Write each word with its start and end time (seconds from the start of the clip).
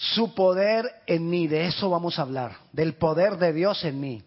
su 0.00 0.34
poder 0.34 1.02
en 1.06 1.28
mí. 1.28 1.46
De 1.46 1.66
eso 1.66 1.90
vamos 1.90 2.18
a 2.18 2.22
hablar, 2.22 2.56
del 2.72 2.94
poder 2.94 3.36
de 3.36 3.52
Dios 3.52 3.84
en 3.84 4.00
mí. 4.00 4.22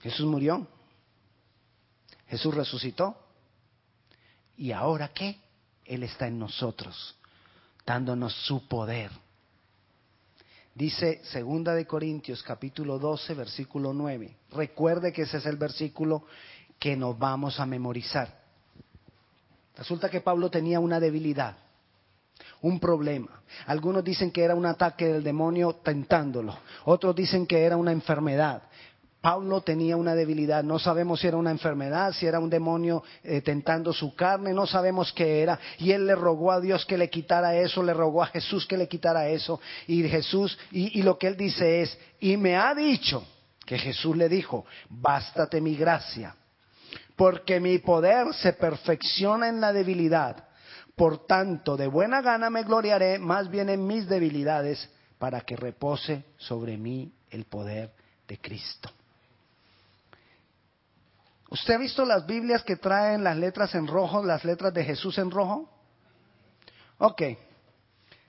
Jesús 0.00 0.26
murió, 0.26 0.66
Jesús 2.28 2.54
resucitó, 2.54 3.16
y 4.56 4.72
ahora 4.72 5.08
qué? 5.08 5.38
Él 5.86 6.02
está 6.02 6.26
en 6.26 6.38
nosotros, 6.38 7.16
dándonos 7.86 8.34
su 8.46 8.68
poder. 8.68 9.10
Dice 10.74 11.24
Segunda 11.24 11.74
de 11.74 11.86
Corintios 11.86 12.42
capítulo 12.42 12.98
12 12.98 13.34
versículo 13.34 13.92
9. 13.94 14.36
Recuerde 14.52 15.12
que 15.12 15.22
ese 15.22 15.38
es 15.38 15.46
el 15.46 15.56
versículo 15.56 16.24
que 16.78 16.96
nos 16.96 17.18
vamos 17.18 17.58
a 17.58 17.66
memorizar. 17.66 18.42
Resulta 19.74 20.10
que 20.10 20.20
Pablo 20.20 20.50
tenía 20.50 20.78
una 20.78 21.00
debilidad, 21.00 21.56
un 22.62 22.80
problema. 22.80 23.42
Algunos 23.66 24.04
dicen 24.04 24.30
que 24.30 24.42
era 24.42 24.54
un 24.54 24.66
ataque 24.66 25.06
del 25.06 25.22
demonio 25.22 25.76
tentándolo, 25.82 26.56
otros 26.84 27.14
dicen 27.14 27.46
que 27.46 27.64
era 27.64 27.76
una 27.76 27.92
enfermedad. 27.92 28.62
Pablo 29.20 29.62
tenía 29.62 29.96
una 29.96 30.14
debilidad, 30.14 30.62
no 30.62 30.78
sabemos 30.78 31.20
si 31.20 31.26
era 31.26 31.36
una 31.36 31.50
enfermedad, 31.50 32.12
si 32.12 32.24
era 32.24 32.38
un 32.38 32.48
demonio 32.48 33.02
eh, 33.24 33.40
tentando 33.40 33.92
su 33.92 34.14
carne, 34.14 34.54
no 34.54 34.64
sabemos 34.64 35.12
qué 35.12 35.42
era. 35.42 35.58
Y 35.78 35.90
él 35.90 36.06
le 36.06 36.14
rogó 36.14 36.52
a 36.52 36.60
Dios 36.60 36.86
que 36.86 36.96
le 36.96 37.10
quitara 37.10 37.56
eso, 37.56 37.82
le 37.82 37.92
rogó 37.92 38.22
a 38.22 38.26
Jesús 38.26 38.64
que 38.64 38.78
le 38.78 38.86
quitara 38.86 39.28
eso. 39.28 39.60
Y 39.88 40.08
Jesús, 40.08 40.56
y, 40.70 41.00
y 41.00 41.02
lo 41.02 41.18
que 41.18 41.26
él 41.26 41.36
dice 41.36 41.82
es, 41.82 41.98
y 42.20 42.36
me 42.36 42.56
ha 42.56 42.72
dicho, 42.76 43.26
que 43.68 43.76
Jesús 43.76 44.16
le 44.16 44.30
dijo, 44.30 44.64
bástate 44.88 45.60
mi 45.60 45.76
gracia, 45.76 46.34
porque 47.16 47.60
mi 47.60 47.76
poder 47.78 48.32
se 48.32 48.54
perfecciona 48.54 49.48
en 49.48 49.60
la 49.60 49.74
debilidad. 49.74 50.47
Por 50.98 51.26
tanto, 51.26 51.76
de 51.76 51.86
buena 51.86 52.20
gana 52.20 52.50
me 52.50 52.64
gloriaré 52.64 53.20
más 53.20 53.48
bien 53.48 53.68
en 53.68 53.86
mis 53.86 54.08
debilidades, 54.08 54.90
para 55.18 55.40
que 55.42 55.54
repose 55.56 56.24
sobre 56.36 56.76
mí 56.76 57.12
el 57.30 57.44
poder 57.44 57.92
de 58.26 58.38
Cristo. 58.38 58.90
¿Usted 61.50 61.74
ha 61.74 61.78
visto 61.78 62.04
las 62.04 62.26
Biblias 62.26 62.64
que 62.64 62.76
traen 62.76 63.22
las 63.22 63.36
letras 63.36 63.74
en 63.76 63.86
rojo, 63.86 64.24
las 64.24 64.44
letras 64.44 64.74
de 64.74 64.84
Jesús 64.84 65.16
en 65.18 65.30
rojo? 65.30 65.70
Ok. 66.98 67.22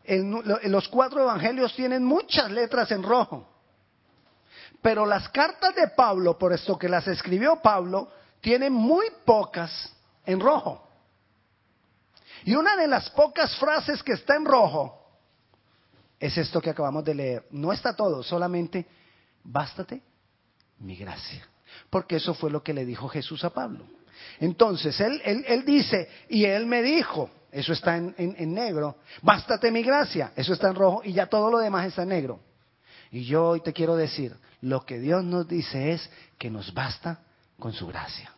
los 0.06 0.88
cuatro 0.90 1.24
evangelios 1.24 1.76
tienen 1.76 2.06
muchas 2.06 2.52
letras 2.52 2.92
en 2.92 3.02
rojo. 3.02 3.48
Pero 4.82 5.08
las 5.08 5.28
cartas 5.30 5.76
de 5.76 5.88
Pablo, 5.90 6.38
por 6.38 6.54
esto 6.54 6.78
que 6.78 6.88
las 6.88 7.08
escribió 7.08 7.58
Pablo, 7.64 8.12
tienen 8.42 8.74
muy 8.74 9.08
pocas 9.26 9.92
en 10.24 10.40
rojo. 10.40 10.89
Y 12.46 12.56
una 12.56 12.76
de 12.76 12.88
las 12.88 13.10
pocas 13.12 13.56
frases 13.58 14.04
que 14.04 14.14
está 14.14 14.36
en 14.36 14.46
rojo 14.46 14.96
es 16.20 16.38
esto 16.38 16.62
que 16.62 16.70
acabamos 16.70 17.04
de 17.04 17.16
leer. 17.16 17.46
No 17.52 17.72
está 17.72 17.96
todo, 17.96 18.24
solamente 18.24 18.86
bástate 19.44 20.02
mi 20.80 20.96
gracia 20.96 21.48
porque 21.90 22.18
eso 22.18 22.34
fue 22.34 22.52
lo 22.52 22.64
que 22.64 22.74
le 22.74 22.86
dijo 22.86 23.08
Jesús 23.08 23.44
a 23.44 23.50
Pablo. 23.52 23.86
Entonces, 24.40 25.00
él, 25.00 25.22
él, 25.24 25.66
dice, 25.66 26.10
y 26.28 26.46
él 26.46 26.66
me 26.66 26.82
dijo, 26.82 27.30
eso 27.52 27.74
está 27.74 27.96
en, 27.96 28.14
en, 28.18 28.54
negro, 28.54 28.98
bástate 29.22 29.72
mi 29.72 29.82
gracia, 29.82 30.34
eso 30.36 30.54
está 30.54 30.68
en 30.70 30.76
rojo, 30.76 31.02
y 31.04 31.14
ya 31.14 31.28
todo 31.28 31.50
lo 31.50 31.60
demás 31.60 31.88
está 31.88 32.04
en 32.04 32.10
negro. 32.10 32.40
Y 33.12 33.24
yo 33.24 33.48
hoy 33.48 33.62
te 33.62 33.74
quiero 33.74 33.96
decir, 33.96 34.36
lo 34.62 34.86
que 34.86 35.00
Dios 35.00 35.24
nos 35.24 35.48
dice 35.48 35.94
es 35.94 36.10
que 36.38 36.50
nos 36.50 36.74
basta 36.74 37.22
con 37.58 37.74
su 37.74 37.88
gracia. 37.88 38.34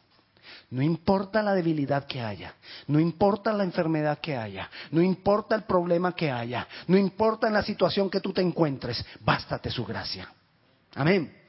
No 0.72 0.82
importa 0.82 1.44
la 1.44 1.54
debilidad 1.54 2.06
que 2.08 2.22
haya, 2.22 2.56
no 2.88 2.98
importa 2.98 3.52
la 3.52 3.66
enfermedad 3.66 4.20
que 4.20 4.38
haya, 4.38 4.70
no 4.92 5.02
importa 5.02 5.54
el 5.54 5.64
problema 5.64 6.16
que 6.16 6.32
haya, 6.32 6.66
no 6.88 6.98
importa 6.98 7.48
en 7.48 7.54
la 7.54 7.62
situación 7.62 8.10
que 8.10 8.22
tú 8.22 8.32
te 8.32 8.42
encuentres, 8.42 9.06
bástate 9.20 9.70
su 9.70 9.86
gracia. 9.86 10.32
Amén. 10.96 11.42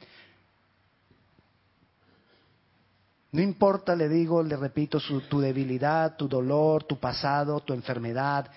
No 3.30 3.40
importa, 3.40 3.94
le 3.94 4.08
digo, 4.08 4.42
le 4.42 4.56
repito, 4.56 4.98
tu 5.28 5.40
debilidad, 5.40 6.16
tu 6.16 6.26
dolor, 6.26 6.82
tu 6.82 6.98
pasado, 6.98 7.60
tu 7.60 7.72
enfermedad. 7.72 8.50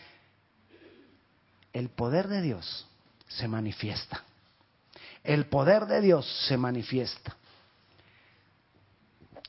El 1.72 1.90
poder 1.90 2.28
de 2.28 2.42
Dios 2.42 2.88
se 3.28 3.48
manifiesta. 3.48 4.24
El 5.24 5.46
poder 5.46 5.86
de 5.86 6.02
Dios 6.02 6.28
se 6.48 6.58
manifiesta. 6.58 7.38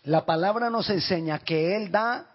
La 0.06 0.24
palabra 0.24 0.70
nos 0.70 0.90
enseña 0.90 1.38
que 1.38 1.76
Él 1.76 1.92
da, 1.92 2.26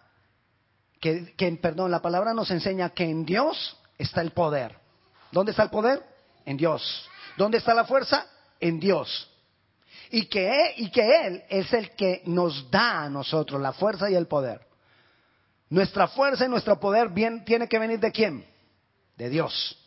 que, 1.00 1.60
perdón, 1.62 1.92
la 1.92 2.02
palabra 2.02 2.34
nos 2.34 2.52
enseña 2.52 2.92
que 2.92 3.04
en 3.04 3.26
Dios 3.26 3.78
está 3.98 4.22
el 4.22 4.32
poder. 4.32 4.78
¿Dónde 5.32 5.52
está 5.52 5.64
el 5.64 5.70
poder? 5.70 6.02
En 6.46 6.56
Dios. 6.56 7.10
¿Dónde 7.38 7.58
está 7.58 7.74
la 7.74 7.86
fuerza? 7.86 8.28
En 8.60 8.80
Dios 8.80 9.28
y 10.12 10.26
que, 10.26 10.74
y 10.78 10.90
que 10.92 11.26
Él 11.26 11.44
es 11.50 11.72
el 11.74 11.92
que 11.92 12.22
nos 12.26 12.70
da 12.70 13.04
a 13.04 13.10
nosotros 13.10 13.60
la 13.62 13.74
fuerza 13.74 14.10
y 14.12 14.16
el 14.16 14.28
poder. 14.28 14.62
Nuestra 15.70 16.10
fuerza 16.10 16.46
y 16.46 16.50
nuestro 16.50 16.80
poder 16.80 17.10
bien, 17.10 17.46
tiene 17.46 17.68
que 17.68 17.80
venir 17.80 18.00
de 18.00 18.12
quién? 18.12 18.46
De 19.16 19.30
Dios. 19.30 19.78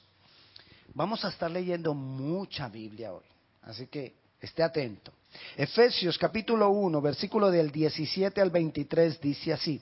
Vamos 0.95 1.25
a 1.25 1.29
estar 1.29 1.51
leyendo 1.51 1.93
mucha 1.93 2.69
Biblia 2.69 3.13
hoy, 3.13 3.25
así 3.63 3.87
que 3.87 4.17
esté 4.41 4.63
atento. 4.63 5.13
Efesios 5.57 6.19
capítulo 6.19 6.71
1, 6.71 7.01
versículo 7.01 7.51
del 7.51 7.71
17 7.71 8.41
al 8.41 8.51
23 8.51 9.21
dice 9.21 9.53
así, 9.53 9.81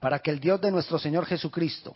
para 0.00 0.18
que 0.18 0.30
el 0.30 0.40
Dios 0.40 0.60
de 0.60 0.70
nuestro 0.70 0.98
Señor 0.98 1.26
Jesucristo, 1.26 1.94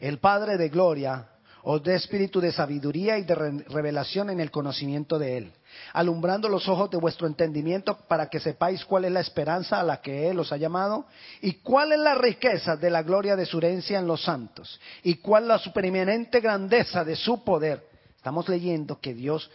el 0.00 0.18
Padre 0.18 0.56
de 0.56 0.68
Gloria, 0.68 1.28
os 1.64 1.82
dé 1.82 1.94
espíritu 1.94 2.40
de 2.40 2.50
sabiduría 2.50 3.18
y 3.18 3.22
de 3.22 3.34
revelación 3.34 4.30
en 4.30 4.40
el 4.40 4.50
conocimiento 4.50 5.18
de 5.18 5.38
Él, 5.38 5.52
alumbrando 5.92 6.48
los 6.48 6.68
ojos 6.68 6.90
de 6.90 6.96
vuestro 6.98 7.26
entendimiento 7.26 7.96
para 8.08 8.28
que 8.28 8.40
sepáis 8.40 8.84
cuál 8.84 9.04
es 9.04 9.12
la 9.12 9.20
esperanza 9.20 9.78
a 9.78 9.84
la 9.84 10.00
que 10.00 10.28
Él 10.28 10.40
os 10.40 10.52
ha 10.52 10.56
llamado 10.56 11.06
y 11.40 11.54
cuál 11.54 11.92
es 11.92 12.00
la 12.00 12.16
riqueza 12.16 12.76
de 12.76 12.90
la 12.90 13.02
gloria 13.02 13.36
de 13.36 13.46
su 13.46 13.58
herencia 13.58 13.98
en 13.98 14.08
los 14.08 14.24
santos 14.24 14.80
y 15.04 15.16
cuál 15.16 15.46
la 15.46 15.58
supereminente 15.58 16.40
grandeza 16.40 17.04
de 17.04 17.14
su 17.14 17.44
poder. 17.44 17.86
Estamos 18.16 18.48
leyendo 18.48 19.00
que 19.00 19.14
Dios, 19.14 19.48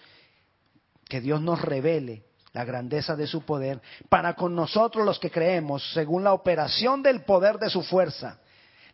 que 1.08 1.22
Dios 1.22 1.42
nos 1.42 1.62
revele 1.62 2.24
la 2.54 2.66
grandeza 2.66 3.16
de 3.16 3.28
su 3.28 3.44
poder 3.44 3.82
para 4.10 4.34
con 4.36 4.56
nosotros 4.56 5.06
los 5.06 5.20
que 5.20 5.32
creemos 5.32 5.94
según 5.94 6.24
la 6.24 6.34
operación 6.34 7.04
del 7.04 7.22
poder 7.22 7.60
de 7.60 7.70
su 7.70 7.84
fuerza 7.84 8.40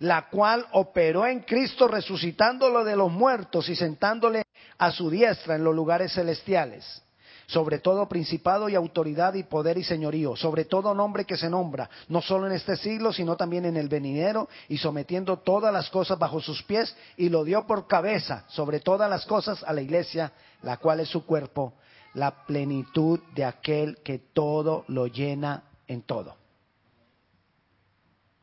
la 0.04 0.30
cual 0.30 0.66
operó 0.74 1.26
en 1.26 1.42
Cristo 1.42 1.88
resucitándolo 1.88 2.84
de 2.84 2.98
los 2.98 3.10
muertos 3.10 3.70
y 3.70 3.76
sentándole 3.76 4.44
a 4.78 4.92
su 4.92 5.10
diestra 5.10 5.56
en 5.56 5.64
los 5.64 5.74
lugares 5.74 6.14
celestiales, 6.14 7.02
sobre 7.48 7.80
todo 7.80 8.10
principado 8.10 8.68
y 8.68 8.76
autoridad 8.76 9.34
y 9.36 9.44
poder 9.44 9.78
y 9.78 9.84
señorío, 9.84 10.36
sobre 10.36 10.66
todo 10.66 10.94
nombre 10.94 11.24
que 11.24 11.38
se 11.38 11.50
nombra, 11.50 11.90
no 12.10 12.22
solo 12.22 12.48
en 12.48 12.54
este 12.54 12.76
siglo, 12.76 13.14
sino 13.14 13.38
también 13.38 13.66
en 13.66 13.78
el 13.78 13.88
venidero, 13.88 14.50
y 14.68 14.78
sometiendo 14.78 15.38
todas 15.38 15.72
las 15.72 15.90
cosas 15.90 16.20
bajo 16.20 16.42
sus 16.42 16.64
pies, 16.64 16.96
y 17.16 17.30
lo 17.30 17.46
dio 17.46 17.66
por 17.66 17.88
cabeza 17.88 18.44
sobre 18.48 18.82
todas 18.82 19.10
las 19.10 19.26
cosas 19.26 19.64
a 19.64 19.72
la 19.72 19.82
iglesia, 19.82 20.34
la 20.64 20.78
cual 20.78 21.00
es 21.00 21.08
su 21.08 21.26
cuerpo, 21.26 21.76
la 22.14 22.46
plenitud 22.46 23.20
de 23.34 23.46
aquel 23.46 23.98
que 24.04 24.20
todo 24.20 24.86
lo 24.88 25.08
llena 25.08 25.64
en 25.88 26.02
todo. 26.04 26.36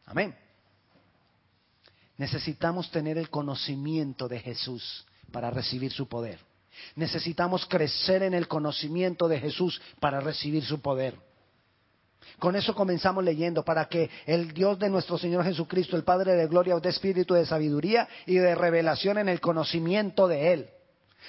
Amén. 0.07 0.35
Necesitamos 2.17 2.91
tener 2.91 3.17
el 3.17 3.31
conocimiento 3.31 4.29
de 4.29 4.41
Jesús 4.41 5.07
para 5.33 5.51
recibir 5.51 5.93
su 5.93 6.09
poder. 6.09 6.39
Necesitamos 6.97 7.67
crecer 7.67 8.23
en 8.23 8.35
el 8.35 8.49
conocimiento 8.49 9.29
de 9.29 9.41
Jesús 9.41 9.81
para 10.01 10.21
recibir 10.21 10.65
su 10.65 10.81
poder. 10.81 11.15
Con 12.39 12.57
eso 12.57 12.75
comenzamos 12.75 13.25
leyendo, 13.25 13.65
para 13.65 13.87
que 13.87 14.11
el 14.27 14.53
Dios 14.53 14.79
de 14.79 14.91
nuestro 14.91 15.19
Señor 15.19 15.45
Jesucristo, 15.45 15.97
el 15.97 16.05
Padre 16.05 16.35
de 16.35 16.47
Gloria, 16.47 16.77
os 16.77 16.83
dé 16.83 16.91
espíritu 16.91 17.35
de 17.35 17.47
sabiduría 17.47 18.09
y 18.27 18.35
de 18.35 18.55
revelación 18.55 19.19
en 19.19 19.29
el 19.29 19.41
conocimiento 19.41 20.29
de 20.29 20.53
Él, 20.53 20.71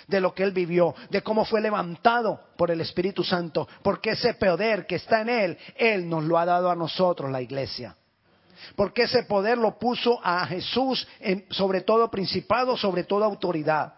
de 0.07 0.21
lo 0.21 0.33
que 0.33 0.43
Él 0.43 0.51
vivió, 0.51 0.95
de 1.09 1.21
cómo 1.21 1.45
fue 1.45 1.61
levantado 1.61 2.39
por 2.57 2.71
el 2.71 2.81
Espíritu 2.81 3.23
Santo, 3.23 3.67
porque 3.83 4.11
ese 4.11 4.33
poder 4.33 4.85
que 4.85 4.95
está 4.95 5.21
en 5.21 5.29
Él, 5.29 5.57
Él 5.75 6.09
nos 6.09 6.23
lo 6.23 6.37
ha 6.37 6.45
dado 6.45 6.69
a 6.69 6.75
nosotros, 6.75 7.31
la 7.31 7.41
iglesia. 7.41 7.95
Porque 8.75 9.03
ese 9.03 9.23
poder 9.23 9.57
lo 9.57 9.77
puso 9.77 10.19
a 10.23 10.45
Jesús 10.45 11.07
sobre 11.49 11.81
todo 11.81 12.09
principado, 12.11 12.77
sobre 12.77 13.03
toda 13.03 13.25
autoridad. 13.25 13.93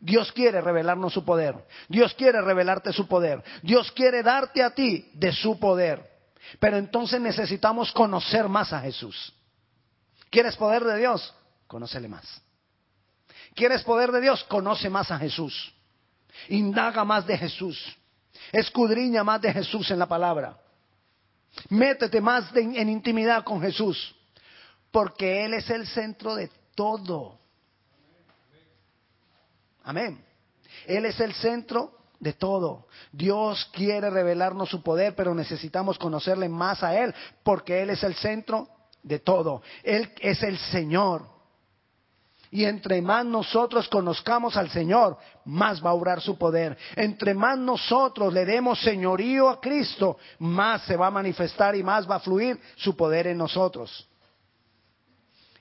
Dios 0.00 0.30
quiere 0.32 0.60
revelarnos 0.60 1.12
su 1.12 1.24
poder. 1.24 1.54
Dios 1.88 2.14
quiere 2.14 2.40
revelarte 2.42 2.92
su 2.92 3.06
poder. 3.06 3.42
Dios 3.62 3.90
quiere 3.92 4.22
darte 4.22 4.62
a 4.62 4.74
ti 4.74 5.10
de 5.14 5.32
su 5.32 5.58
poder. 5.58 6.16
Pero 6.60 6.76
entonces 6.76 7.20
necesitamos 7.20 7.92
conocer 7.92 8.48
más 8.48 8.72
a 8.72 8.80
Jesús. 8.80 9.32
¿Quieres 10.30 10.56
poder 10.56 10.84
de 10.84 10.98
Dios? 10.98 11.34
Conócele 11.66 12.08
más. 12.08 12.42
¿Quieres 13.56 13.82
poder 13.82 14.12
de 14.12 14.20
Dios? 14.20 14.44
Conoce 14.44 14.90
más 14.90 15.10
a 15.10 15.18
Jesús. 15.18 15.74
Indaga 16.50 17.04
más 17.04 17.26
de 17.26 17.38
Jesús. 17.38 17.96
Escudriña 18.52 19.24
más 19.24 19.40
de 19.40 19.52
Jesús 19.52 19.90
en 19.90 19.98
la 19.98 20.06
palabra. 20.06 20.58
Métete 21.70 22.20
más 22.20 22.54
en 22.54 22.88
intimidad 22.90 23.42
con 23.42 23.62
Jesús, 23.62 24.14
porque 24.90 25.46
Él 25.46 25.54
es 25.54 25.70
el 25.70 25.86
centro 25.86 26.34
de 26.34 26.50
todo. 26.74 27.38
Amén. 29.84 30.22
Él 30.86 31.06
es 31.06 31.18
el 31.18 31.32
centro 31.32 31.96
de 32.20 32.34
todo. 32.34 32.88
Dios 33.10 33.70
quiere 33.72 34.10
revelarnos 34.10 34.68
su 34.68 34.82
poder, 34.82 35.14
pero 35.14 35.34
necesitamos 35.34 35.98
conocerle 35.98 36.50
más 36.50 36.82
a 36.82 36.94
Él, 37.02 37.14
porque 37.42 37.80
Él 37.80 37.88
es 37.88 38.02
el 38.04 38.14
centro 38.16 38.68
de 39.02 39.18
todo. 39.18 39.62
Él 39.82 40.12
es 40.20 40.42
el 40.42 40.58
Señor. 40.58 41.35
Y 42.50 42.64
entre 42.64 43.02
más 43.02 43.24
nosotros 43.24 43.88
conozcamos 43.88 44.56
al 44.56 44.70
Señor, 44.70 45.18
más 45.44 45.84
va 45.84 45.90
a 45.90 45.94
obrar 45.94 46.20
su 46.20 46.38
poder. 46.38 46.76
Entre 46.94 47.34
más 47.34 47.58
nosotros 47.58 48.32
le 48.32 48.44
demos 48.44 48.80
señorío 48.80 49.48
a 49.48 49.60
Cristo, 49.60 50.18
más 50.38 50.82
se 50.82 50.96
va 50.96 51.08
a 51.08 51.10
manifestar 51.10 51.74
y 51.74 51.82
más 51.82 52.08
va 52.08 52.16
a 52.16 52.20
fluir 52.20 52.60
su 52.76 52.96
poder 52.96 53.26
en 53.26 53.38
nosotros. 53.38 54.08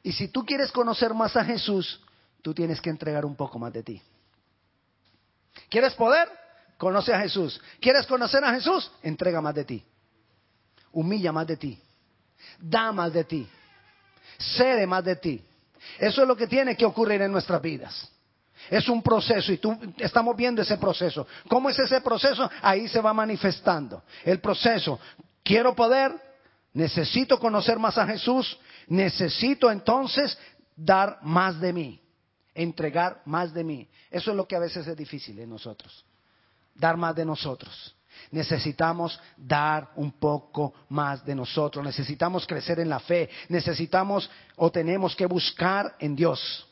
Y 0.04 0.12
si 0.12 0.28
tú 0.28 0.46
quieres 0.46 0.72
conocer 0.72 1.14
más 1.14 1.36
a 1.36 1.44
Jesús, 1.44 2.00
tú 2.42 2.54
tienes 2.54 2.80
que 2.80 2.92
entregar 2.92 3.26
un 3.26 3.36
poco 3.36 3.58
más 3.58 3.74
de 3.74 3.82
ti. 3.82 4.02
¿Quieres 5.70 5.94
poder? 5.96 6.30
Conoce 6.78 7.14
a 7.14 7.20
Jesús. 7.20 7.60
¿Quieres 7.80 8.06
conocer 8.06 8.44
a 8.44 8.54
Jesús? 8.54 8.92
Entrega 9.02 9.42
más 9.42 9.56
de 9.56 9.66
ti. 9.66 9.84
Humilla 10.92 11.32
más 11.32 11.48
de 11.48 11.58
ti. 11.58 11.82
Da 12.60 12.92
más 12.92 13.12
de 13.12 13.24
ti. 13.24 13.50
Cede 14.38 14.86
más 14.86 15.04
de 15.04 15.16
ti. 15.16 15.44
Eso 16.00 16.22
es 16.22 16.28
lo 16.28 16.36
que 16.36 16.48
tiene 16.48 16.76
que 16.76 16.86
ocurrir 16.86 17.22
en 17.22 17.32
nuestras 17.32 17.62
vidas. 17.62 18.10
Es 18.70 18.90
un 18.90 19.02
proceso 19.02 19.52
y 19.52 19.58
tú 19.58 19.78
estamos 19.98 20.36
viendo 20.36 20.62
ese 20.62 20.78
proceso. 20.78 21.28
¿Cómo 21.48 21.70
es 21.70 21.78
ese 21.78 22.02
proceso? 22.02 22.50
Ahí 22.62 22.88
se 22.88 23.00
va 23.00 23.14
manifestando. 23.14 24.04
El 24.24 24.40
proceso. 24.40 25.00
Quiero 25.44 25.76
poder, 25.76 26.12
necesito 26.74 27.38
conocer 27.40 27.78
más 27.78 27.98
a 27.98 28.08
Jesús, 28.08 28.58
necesito 28.88 29.70
entonces 29.70 30.38
dar 30.76 31.20
más 31.22 31.60
de 31.60 31.74
mí, 31.74 32.02
entregar 32.54 33.22
más 33.26 33.54
de 33.54 33.64
mí. 33.64 33.88
Eso 34.10 34.32
es 34.32 34.38
lo 34.38 34.48
que 34.48 34.56
a 34.56 34.60
veces 34.60 34.88
es 34.88 34.98
difícil 34.98 35.40
en 35.40 35.50
nosotros. 35.50 36.04
Dar 36.74 36.98
más 36.98 37.16
de 37.16 37.26
nosotros. 37.26 37.95
Necesitamos 38.32 39.20
dar 39.38 39.92
un 39.96 40.14
poco 40.14 40.74
más 40.90 41.26
de 41.26 41.36
nosotros, 41.36 41.84
necesitamos 41.84 42.46
crecer 42.48 42.80
en 42.80 42.90
la 42.90 43.00
fe, 43.00 43.30
necesitamos 43.50 44.30
o 44.56 44.72
tenemos 44.72 45.16
que 45.16 45.26
buscar 45.26 45.96
en 46.00 46.16
Dios. 46.16 46.68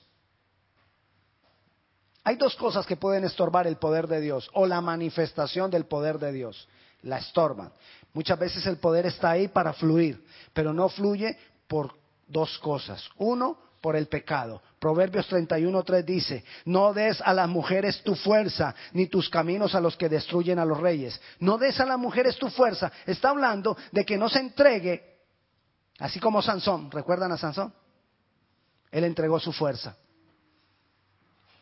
Hay 2.23 2.37
dos 2.37 2.55
cosas 2.55 2.85
que 2.85 2.95
pueden 2.95 3.25
estorbar 3.25 3.67
el 3.67 3.77
poder 3.77 4.07
de 4.07 4.21
Dios 4.21 4.49
o 4.53 4.65
la 4.65 4.81
manifestación 4.81 5.69
del 5.69 5.85
poder 5.85 6.19
de 6.19 6.31
Dios. 6.31 6.67
La 7.01 7.17
estorban. 7.17 7.71
Muchas 8.13 8.39
veces 8.39 8.65
el 8.65 8.77
poder 8.77 9.05
está 9.05 9.31
ahí 9.31 9.49
para 9.49 9.73
fluir, 9.73 10.25
pero 10.53 10.73
no 10.73 10.87
fluye 10.87 11.37
por 11.67 11.93
dos 12.27 12.57
cosas. 12.59 13.09
Uno, 13.17 13.57
por 13.83 13.95
el 13.97 14.07
pecado. 14.07 14.63
Proverbios 14.79 15.29
31.3 15.29 16.05
dice, 16.05 16.45
no 16.63 16.93
des 16.93 17.19
a 17.19 17.33
las 17.33 17.49
mujeres 17.49 18.01
tu 18.01 18.15
fuerza, 18.15 18.73
ni 18.93 19.07
tus 19.07 19.29
caminos 19.29 19.75
a 19.75 19.81
los 19.81 19.97
que 19.97 20.07
destruyen 20.07 20.57
a 20.57 20.63
los 20.63 20.79
reyes. 20.79 21.19
No 21.39 21.57
des 21.57 21.77
a 21.81 21.85
las 21.85 21.99
mujeres 21.99 22.37
tu 22.37 22.49
fuerza. 22.49 22.93
Está 23.05 23.31
hablando 23.31 23.75
de 23.91 24.05
que 24.05 24.17
no 24.17 24.29
se 24.29 24.39
entregue, 24.39 25.17
así 25.99 26.21
como 26.21 26.41
Sansón. 26.41 26.89
¿Recuerdan 26.91 27.33
a 27.33 27.37
Sansón? 27.37 27.73
Él 28.89 29.03
entregó 29.03 29.37
su 29.41 29.51
fuerza. 29.51 29.97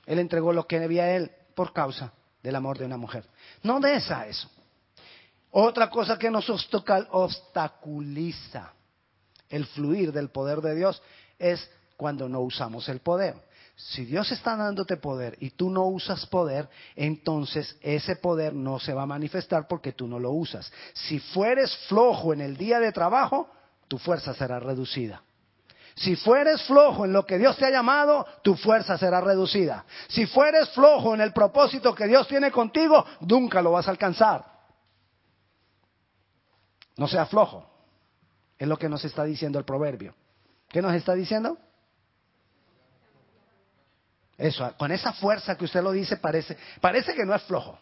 Él 0.06 0.19
entregó 0.19 0.53
lo 0.53 0.67
que 0.67 0.79
debía 0.79 1.15
él 1.15 1.31
por 1.56 1.74
causa 1.74 2.13
del 2.44 2.56
amor 2.56 2.77
de 2.77 2.85
una 2.85 2.97
mujer. 2.97 3.25
No 3.63 3.79
des 3.79 4.12
a 4.12 4.27
eso. 4.27 4.47
Otra 5.50 5.89
cosa 5.89 6.19
que 6.19 6.29
nos 6.29 6.47
obstaculiza 6.51 8.74
el 9.50 9.65
fluir 9.65 10.12
del 10.12 10.29
poder 10.29 10.62
de 10.62 10.75
Dios 10.75 11.01
es 11.39 11.67
cuando 12.01 12.27
no 12.27 12.39
usamos 12.39 12.89
el 12.89 13.00
poder. 13.00 13.36
Si 13.75 14.06
Dios 14.06 14.31
está 14.31 14.56
dándote 14.56 14.98
poder 14.98 15.38
y 15.39 15.51
tú 15.51 15.69
no 15.69 15.86
usas 15.86 16.25
poder, 16.25 16.68
entonces 16.95 17.77
ese 17.80 18.15
poder 18.15 18.56
no 18.56 18.80
se 18.80 18.92
va 18.92 19.03
a 19.03 19.06
manifestar 19.06 19.68
porque 19.68 19.92
tú 19.92 20.07
no 20.07 20.18
lo 20.18 20.31
usas. 20.31 20.74
Si 20.94 21.19
fueres 21.19 21.77
flojo 21.88 22.33
en 22.33 22.42
el 22.42 22.57
día 22.57 22.80
de 22.80 22.92
trabajo, 22.92 23.51
tu 23.88 24.00
fuerza 24.00 24.33
será 24.33 24.59
reducida. 24.59 25.21
Si 25.94 26.15
fueres 26.15 26.63
flojo 26.63 27.06
en 27.06 27.13
lo 27.13 27.24
que 27.24 27.38
Dios 27.38 27.56
te 27.56 27.68
ha 27.68 27.69
llamado, 27.69 28.25
tu 28.42 28.56
fuerza 28.56 28.98
será 28.98 29.21
reducida. 29.21 29.86
Si 30.07 30.25
fueres 30.25 30.69
flojo 30.69 31.13
en 31.13 31.21
el 31.21 31.33
propósito 31.33 31.94
que 31.94 32.07
Dios 32.07 32.27
tiene 32.27 32.50
contigo, 32.50 33.06
nunca 33.19 33.62
lo 33.62 33.74
vas 33.74 33.88
a 33.88 33.92
alcanzar. 33.92 34.44
No 36.98 37.07
sea 37.07 37.27
flojo. 37.27 37.63
Es 38.57 38.68
lo 38.68 38.77
que 38.77 38.89
nos 38.89 39.06
está 39.06 39.24
diciendo 39.24 39.59
el 39.59 39.65
proverbio. 39.65 40.15
¿Qué 40.68 40.81
nos 40.81 40.95
está 40.95 41.13
diciendo? 41.13 41.59
Eso, 44.41 44.75
con 44.75 44.91
esa 44.91 45.13
fuerza 45.13 45.55
que 45.55 45.65
usted 45.65 45.83
lo 45.83 45.91
dice, 45.91 46.17
parece, 46.17 46.57
parece 46.79 47.13
que 47.13 47.23
no 47.25 47.35
es 47.35 47.43
flojo. 47.43 47.77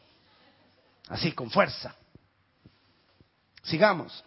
Así, 1.07 1.31
con 1.31 1.49
fuerza. 1.49 1.95
Sigamos. 3.63 4.25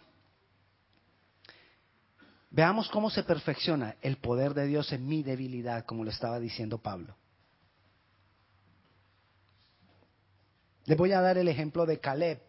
Veamos 2.49 2.89
cómo 2.89 3.11
se 3.11 3.21
perfecciona 3.21 3.97
el 4.01 4.17
poder 4.17 4.55
de 4.55 4.65
Dios 4.65 4.91
en 4.93 5.05
mi 5.05 5.21
debilidad, 5.21 5.85
como 5.85 6.03
lo 6.03 6.09
estaba 6.09 6.39
diciendo 6.39 6.79
Pablo. 6.79 7.15
Les 10.85 10.97
voy 10.97 11.11
a 11.11 11.21
dar 11.21 11.37
el 11.37 11.47
ejemplo 11.47 11.85
de 11.85 11.99
Caleb. 11.99 12.41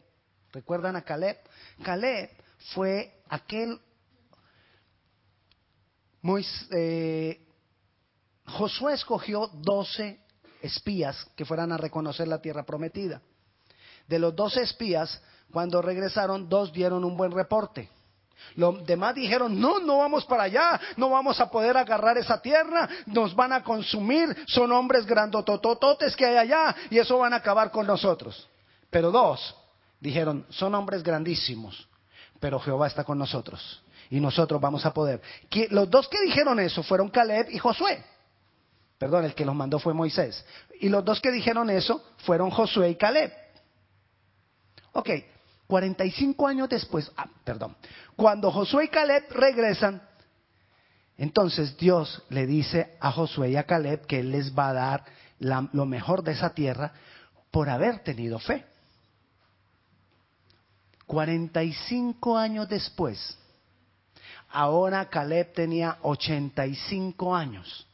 ¿Recuerdan 0.53 0.97
a 0.97 1.03
Caleb? 1.03 1.37
Caleb 1.83 2.31
fue 2.73 3.21
aquel 3.29 3.79
Moisés, 6.23 6.69
eh, 6.73 7.47
Josué 8.47 8.95
escogió 8.95 9.49
doce 9.55 10.21
espías 10.63 11.27
que 11.37 11.45
fueran 11.45 11.73
a 11.73 11.77
reconocer 11.77 12.29
la 12.29 12.41
tierra 12.41 12.65
prometida. 12.65 13.21
De 14.09 14.19
los 14.19 14.35
doce 14.35 14.63
espías, 14.63 15.21
cuando 15.53 15.81
regresaron, 15.81 16.49
dos 16.49 16.73
dieron 16.73 17.05
un 17.05 17.17
buen 17.17 17.33
reporte. 17.33 17.89
Los 18.57 18.85
demás 18.87 19.15
dijeron, 19.15 19.59
no, 19.59 19.79
no 19.79 19.99
vamos 19.99 20.25
para 20.27 20.45
allá, 20.45 20.81
no 20.97 21.09
vamos 21.09 21.41
a 21.41 21.51
poder 21.51 21.77
agarrar 21.77 22.19
esa 22.19 22.41
tierra, 22.41 22.89
nos 23.07 23.35
van 23.35 23.53
a 23.53 23.63
consumir, 23.63 24.37
son 24.47 24.71
hombres 24.73 25.07
grandotototes 25.07 26.15
que 26.15 26.27
hay 26.27 26.37
allá 26.37 26.75
y 26.91 26.99
eso 26.99 27.19
van 27.19 27.33
a 27.33 27.37
acabar 27.37 27.71
con 27.71 27.87
nosotros. 27.87 28.49
Pero 28.91 29.11
dos 29.11 29.57
dijeron, 29.99 30.47
son 30.51 30.75
hombres 30.75 31.03
grandísimos, 31.03 31.89
pero 32.39 32.61
Jehová 32.61 32.87
está 32.87 33.03
con 33.05 33.19
nosotros 33.19 33.83
y 34.11 34.21
nosotros 34.21 34.61
vamos 34.61 34.85
a 34.85 34.93
poder. 34.93 35.21
Los 35.71 35.89
dos 35.89 36.09
que 36.09 36.21
dijeron 36.21 36.61
eso 36.61 36.83
fueron 36.83 37.09
Caleb 37.09 37.49
y 37.51 37.59
Josué. 37.59 38.05
Perdón, 39.05 39.27
el 39.27 39.35
que 39.35 39.45
los 39.45 39.55
mandó 39.55 39.79
fue 39.79 39.93
Moisés. 39.93 40.43
Y 40.81 40.89
los 40.89 41.05
dos 41.05 41.21
que 41.21 41.31
dijeron 41.31 41.69
eso 41.69 42.03
fueron 42.25 42.49
Josué 42.49 42.89
y 42.89 42.95
Caleb. 42.95 43.31
Ok, 44.93 45.11
45 45.67 46.47
años 46.47 46.71
después, 46.71 47.13
ah, 47.15 47.29
perdón, 47.45 47.77
cuando 48.17 48.51
Josué 48.51 48.87
y 48.87 48.89
Caleb 48.89 49.27
regresan, 49.29 50.01
entonces 51.19 51.77
Dios 51.77 52.23
le 52.31 52.47
dice 52.47 52.97
a 52.99 53.13
Josué 53.13 53.51
y 53.51 53.57
a 53.57 53.65
Caleb 53.65 54.07
que 54.07 54.21
Él 54.21 54.33
les 54.33 54.59
va 54.59 54.71
a 54.71 54.73
dar 54.73 55.05
lo 55.39 55.85
mejor 55.85 56.23
de 56.23 56.33
esa 56.33 56.55
tierra 56.55 56.95
por 57.51 57.69
haber 57.69 57.99
tenido 57.99 58.39
fe. 58.39 58.65
45 61.05 62.39
años 62.39 62.71
después, 62.71 63.37
ahora 64.49 65.11
Caleb 65.11 65.53
tenía 65.53 65.99
85 66.01 67.37
años. 67.37 67.87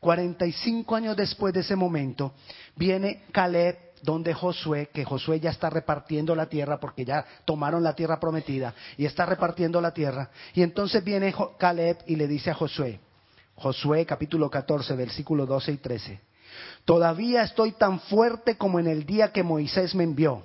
45 0.00 0.94
años 0.94 1.16
después 1.16 1.54
de 1.54 1.60
ese 1.60 1.76
momento, 1.76 2.32
viene 2.76 3.22
Caleb 3.32 3.76
donde 4.02 4.34
Josué, 4.34 4.90
que 4.92 5.04
Josué 5.04 5.40
ya 5.40 5.50
está 5.50 5.70
repartiendo 5.70 6.34
la 6.34 6.46
tierra 6.46 6.78
porque 6.78 7.04
ya 7.04 7.24
tomaron 7.44 7.82
la 7.82 7.94
tierra 7.94 8.20
prometida 8.20 8.74
y 8.96 9.06
está 9.06 9.26
repartiendo 9.26 9.80
la 9.80 9.92
tierra. 9.92 10.30
Y 10.54 10.62
entonces 10.62 11.02
viene 11.02 11.34
Caleb 11.58 11.98
y 12.06 12.16
le 12.16 12.28
dice 12.28 12.50
a 12.50 12.54
Josué, 12.54 13.00
Josué 13.56 14.04
capítulo 14.06 14.50
14, 14.50 14.94
versículo 14.94 15.46
12 15.46 15.72
y 15.72 15.76
13, 15.78 16.20
todavía 16.84 17.42
estoy 17.42 17.72
tan 17.72 18.00
fuerte 18.00 18.56
como 18.56 18.78
en 18.78 18.86
el 18.86 19.06
día 19.06 19.32
que 19.32 19.42
Moisés 19.42 19.94
me 19.94 20.04
envió 20.04 20.42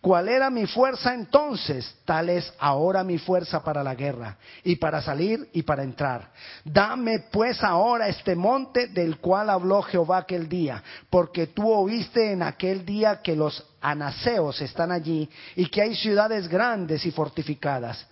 ¿Cuál 0.00 0.28
era 0.28 0.50
mi 0.50 0.66
fuerza 0.66 1.14
entonces? 1.14 1.94
Tal 2.04 2.30
es 2.30 2.52
ahora 2.58 3.04
mi 3.04 3.18
fuerza 3.18 3.62
para 3.62 3.82
la 3.82 3.94
guerra, 3.94 4.36
y 4.64 4.76
para 4.76 5.02
salir 5.02 5.48
y 5.52 5.62
para 5.62 5.82
entrar. 5.82 6.30
Dame 6.64 7.26
pues 7.30 7.62
ahora 7.62 8.08
este 8.08 8.34
monte 8.34 8.88
del 8.88 9.18
cual 9.18 9.50
habló 9.50 9.82
Jehová 9.82 10.18
aquel 10.18 10.48
día, 10.48 10.82
porque 11.10 11.48
tú 11.48 11.70
oíste 11.70 12.32
en 12.32 12.42
aquel 12.42 12.84
día 12.84 13.20
que 13.22 13.36
los 13.36 13.66
anaseos 13.80 14.60
están 14.60 14.90
allí 14.90 15.28
y 15.56 15.66
que 15.66 15.82
hay 15.82 15.94
ciudades 15.94 16.48
grandes 16.48 17.04
y 17.04 17.10
fortificadas. 17.10 18.06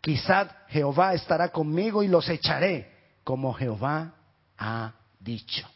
Quizá 0.00 0.64
Jehová 0.68 1.14
estará 1.14 1.48
conmigo 1.48 2.02
y 2.02 2.08
los 2.08 2.28
echaré, 2.28 2.90
como 3.24 3.52
Jehová 3.54 4.14
ha 4.58 4.92
dicho. 5.18 5.66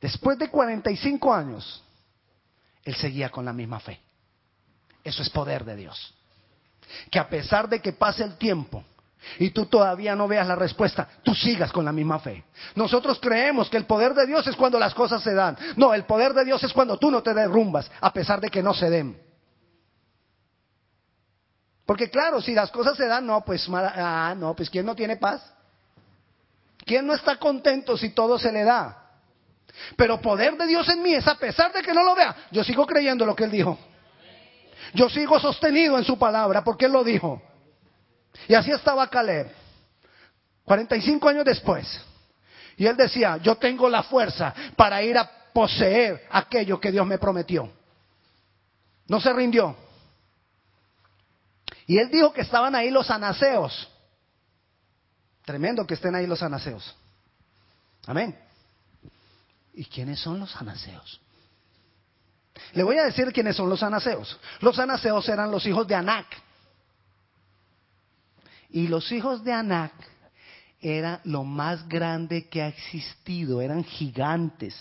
Después 0.00 0.38
de 0.38 0.48
45 0.48 1.34
años, 1.34 1.82
él 2.84 2.94
seguía 2.94 3.30
con 3.30 3.44
la 3.44 3.52
misma 3.52 3.80
fe. 3.80 4.00
Eso 5.04 5.22
es 5.22 5.30
poder 5.30 5.64
de 5.64 5.76
Dios. 5.76 6.14
Que 7.10 7.18
a 7.18 7.28
pesar 7.28 7.68
de 7.68 7.80
que 7.80 7.92
pase 7.92 8.24
el 8.24 8.36
tiempo, 8.36 8.84
y 9.38 9.50
tú 9.50 9.66
todavía 9.66 10.16
no 10.16 10.26
veas 10.26 10.46
la 10.46 10.56
respuesta, 10.56 11.08
tú 11.22 11.34
sigas 11.34 11.72
con 11.72 11.84
la 11.84 11.92
misma 11.92 12.18
fe. 12.18 12.44
Nosotros 12.74 13.18
creemos 13.20 13.68
que 13.68 13.76
el 13.76 13.84
poder 13.84 14.14
de 14.14 14.26
Dios 14.26 14.46
es 14.46 14.56
cuando 14.56 14.78
las 14.78 14.94
cosas 14.94 15.22
se 15.22 15.34
dan. 15.34 15.56
No, 15.76 15.92
el 15.94 16.04
poder 16.04 16.32
de 16.32 16.44
Dios 16.44 16.62
es 16.64 16.72
cuando 16.72 16.98
tú 16.98 17.10
no 17.10 17.22
te 17.22 17.34
derrumbas, 17.34 17.90
a 18.00 18.12
pesar 18.12 18.40
de 18.40 18.48
que 18.48 18.62
no 18.62 18.74
se 18.74 18.88
den. 18.88 19.20
Porque 21.84 22.08
claro, 22.08 22.40
si 22.40 22.54
las 22.54 22.70
cosas 22.70 22.96
se 22.96 23.06
dan, 23.06 23.26
no, 23.26 23.44
pues, 23.44 23.66
ah, 23.72 24.34
no, 24.36 24.54
pues 24.54 24.70
¿quién 24.70 24.86
no 24.86 24.94
tiene 24.94 25.16
paz? 25.16 25.42
¿Quién 26.84 27.06
no 27.06 27.14
está 27.14 27.36
contento 27.36 27.96
si 27.96 28.10
todo 28.10 28.38
se 28.38 28.52
le 28.52 28.64
da? 28.64 28.99
Pero 29.96 30.20
poder 30.20 30.56
de 30.56 30.66
Dios 30.66 30.88
en 30.88 31.02
mí 31.02 31.14
es 31.14 31.26
a 31.26 31.36
pesar 31.36 31.72
de 31.72 31.82
que 31.82 31.94
no 31.94 32.02
lo 32.02 32.14
vea, 32.14 32.34
yo 32.50 32.64
sigo 32.64 32.86
creyendo 32.86 33.24
lo 33.24 33.34
que 33.36 33.44
Él 33.44 33.50
dijo. 33.50 33.78
Yo 34.94 35.08
sigo 35.08 35.38
sostenido 35.38 35.98
en 35.98 36.04
su 36.04 36.18
palabra 36.18 36.64
porque 36.64 36.86
Él 36.86 36.92
lo 36.92 37.04
dijo. 37.04 37.40
Y 38.48 38.54
así 38.54 38.70
estaba 38.70 39.08
Caleb, 39.08 39.50
45 40.64 41.28
años 41.28 41.44
después. 41.44 42.00
Y 42.76 42.86
él 42.86 42.96
decía, 42.96 43.36
yo 43.38 43.56
tengo 43.56 43.88
la 43.88 44.02
fuerza 44.04 44.54
para 44.76 45.02
ir 45.02 45.18
a 45.18 45.30
poseer 45.52 46.26
aquello 46.30 46.80
que 46.80 46.90
Dios 46.90 47.06
me 47.06 47.18
prometió. 47.18 47.70
No 49.06 49.20
se 49.20 49.32
rindió. 49.32 49.76
Y 51.86 51.98
él 51.98 52.10
dijo 52.10 52.32
que 52.32 52.40
estaban 52.40 52.74
ahí 52.74 52.90
los 52.90 53.10
anaseos. 53.10 53.90
Tremendo 55.44 55.86
que 55.86 55.94
estén 55.94 56.14
ahí 56.14 56.26
los 56.26 56.42
anaseos. 56.42 56.96
Amén. 58.06 58.38
¿Y 59.74 59.84
quiénes 59.84 60.20
son 60.20 60.40
los 60.40 60.54
anaseos? 60.56 61.20
Le 62.72 62.82
voy 62.82 62.98
a 62.98 63.04
decir 63.04 63.32
quiénes 63.32 63.56
son 63.56 63.68
los 63.68 63.82
anaseos. 63.82 64.38
Los 64.60 64.78
anaseos 64.78 65.28
eran 65.28 65.50
los 65.50 65.66
hijos 65.66 65.86
de 65.86 65.94
Anac. 65.94 66.26
Y 68.70 68.88
los 68.88 69.10
hijos 69.10 69.42
de 69.42 69.52
Anac 69.52 69.92
era 70.80 71.20
lo 71.24 71.44
más 71.44 71.86
grande 71.88 72.48
que 72.48 72.62
ha 72.62 72.68
existido, 72.68 73.60
eran 73.60 73.84
gigantes, 73.84 74.74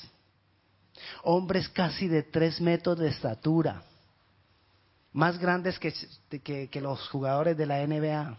hombres 1.24 1.67
casi 1.69 2.08
de 2.08 2.24
tres 2.24 2.62
metros 2.62 2.98
de 3.00 3.10
estatura, 3.10 3.84
más 5.12 5.38
grandes 5.39 5.79
que, 5.79 5.91
que, 6.69 6.81
los 6.81 7.10
jugadores 7.10 7.58
de 7.58 7.65
la 7.65 7.86
NBA. 7.86 8.38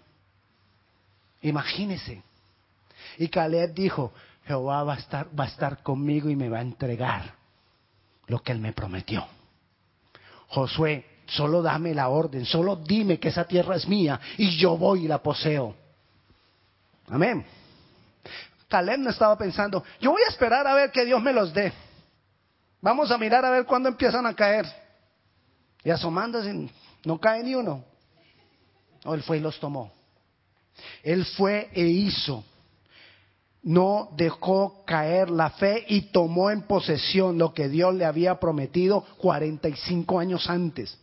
Imagínese. 1.43 2.23
Y 3.19 3.29
Caleb 3.29 3.75
dijo, 3.75 4.13
Jehová 4.47 4.83
va 4.85 4.95
a, 4.95 4.99
estar, 4.99 5.29
va 5.39 5.45
a 5.45 5.49
estar 5.49 5.83
conmigo 5.83 6.29
y 6.31 6.37
me 6.37 6.49
va 6.49 6.59
a 6.59 6.63
entregar 6.63 7.35
lo 8.27 8.41
que 8.41 8.53
él 8.53 8.59
me 8.59 8.73
prometió. 8.73 9.27
Josué 10.49 11.05
Solo 11.31 11.63
dame 11.63 11.95
la 11.95 12.09
orden, 12.09 12.45
solo 12.45 12.75
dime 12.75 13.21
que 13.21 13.29
esa 13.29 13.45
tierra 13.45 13.77
es 13.77 13.87
mía 13.87 14.21
y 14.37 14.59
yo 14.59 14.77
voy 14.77 15.05
y 15.05 15.09
la 15.09 15.19
poseo. 15.19 15.77
Amén. 17.09 17.47
Caleb 18.69 18.99
no 18.99 19.11
estaba 19.11 19.39
pensando, 19.39 19.85
yo 20.01 20.11
voy 20.11 20.23
a 20.27 20.29
esperar 20.29 20.67
a 20.67 20.75
ver 20.75 20.91
que 20.91 21.05
Dios 21.05 21.23
me 21.23 21.33
los 21.33 21.55
dé. 21.55 21.73
Vamos 22.81 23.11
a 23.13 23.19
mirar 23.19 23.45
a 23.45 23.51
ver 23.51 23.65
cuándo 23.65 23.89
empiezan 23.89 24.27
a 24.27 24.35
caer. 24.35 24.67
Y 25.85 25.91
asomándose, 25.91 26.69
no 27.05 27.21
cae 27.21 27.45
ni 27.45 27.55
uno. 27.55 27.85
No, 29.05 29.15
él 29.15 29.23
fue 29.23 29.39
y 29.39 29.41
los 29.41 29.59
tomó. 29.61 29.93
Él 31.03 31.25
fue 31.25 31.71
e 31.73 31.83
hizo. 31.83 32.45
No 33.63 34.09
dejó 34.17 34.85
caer 34.87 35.29
la 35.31 35.51
fe 35.51 35.85
y 35.89 36.13
tomó 36.13 36.51
en 36.51 36.63
posesión 36.63 37.37
lo 37.39 37.53
que 37.53 37.69
Dios 37.69 37.95
le 37.95 38.07
había 38.07 38.41
prometido 38.41 39.05
45 39.19 40.19
años 40.19 40.49
antes. 40.49 40.97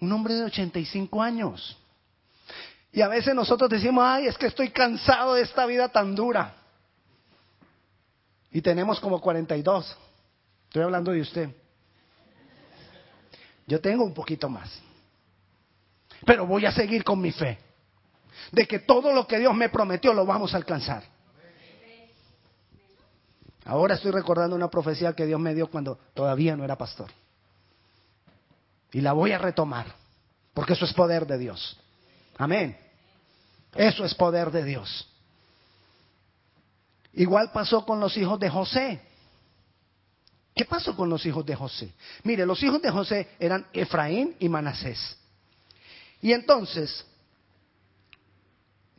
Un 0.00 0.12
hombre 0.12 0.34
de 0.34 0.44
85 0.44 1.20
años. 1.20 1.76
Y 2.92 3.02
a 3.02 3.08
veces 3.08 3.34
nosotros 3.34 3.70
decimos, 3.70 4.04
ay, 4.06 4.26
es 4.26 4.38
que 4.38 4.46
estoy 4.46 4.70
cansado 4.70 5.34
de 5.34 5.42
esta 5.42 5.66
vida 5.66 5.88
tan 5.88 6.14
dura. 6.14 6.54
Y 8.52 8.60
tenemos 8.62 8.98
como 9.00 9.20
42. 9.20 9.96
Estoy 10.66 10.82
hablando 10.82 11.12
de 11.12 11.20
usted. 11.20 11.50
Yo 13.66 13.80
tengo 13.80 14.04
un 14.04 14.14
poquito 14.14 14.48
más. 14.48 14.80
Pero 16.26 16.46
voy 16.46 16.66
a 16.66 16.72
seguir 16.72 17.04
con 17.04 17.20
mi 17.20 17.30
fe. 17.30 17.58
De 18.52 18.66
que 18.66 18.80
todo 18.80 19.12
lo 19.12 19.26
que 19.26 19.38
Dios 19.38 19.54
me 19.54 19.68
prometió 19.68 20.12
lo 20.12 20.26
vamos 20.26 20.54
a 20.54 20.56
alcanzar. 20.56 21.02
Ahora 23.64 23.94
estoy 23.94 24.10
recordando 24.10 24.56
una 24.56 24.68
profecía 24.68 25.12
que 25.12 25.26
Dios 25.26 25.38
me 25.38 25.54
dio 25.54 25.70
cuando 25.70 25.98
todavía 26.14 26.56
no 26.56 26.64
era 26.64 26.76
pastor. 26.76 27.10
Y 28.92 29.00
la 29.00 29.12
voy 29.12 29.32
a 29.32 29.38
retomar, 29.38 29.86
porque 30.54 30.72
eso 30.72 30.84
es 30.84 30.92
poder 30.92 31.26
de 31.26 31.38
Dios. 31.38 31.78
Amén. 32.36 32.76
Eso 33.74 34.04
es 34.04 34.14
poder 34.14 34.50
de 34.50 34.64
Dios. 34.64 35.06
Igual 37.12 37.50
pasó 37.52 37.84
con 37.84 38.00
los 38.00 38.16
hijos 38.16 38.40
de 38.40 38.50
José. 38.50 39.00
¿Qué 40.54 40.64
pasó 40.64 40.96
con 40.96 41.08
los 41.08 41.24
hijos 41.26 41.46
de 41.46 41.54
José? 41.54 41.92
Mire, 42.24 42.44
los 42.46 42.62
hijos 42.62 42.82
de 42.82 42.90
José 42.90 43.28
eran 43.38 43.66
Efraín 43.72 44.36
y 44.38 44.48
Manasés. 44.48 45.16
Y 46.20 46.32
entonces, 46.32 47.06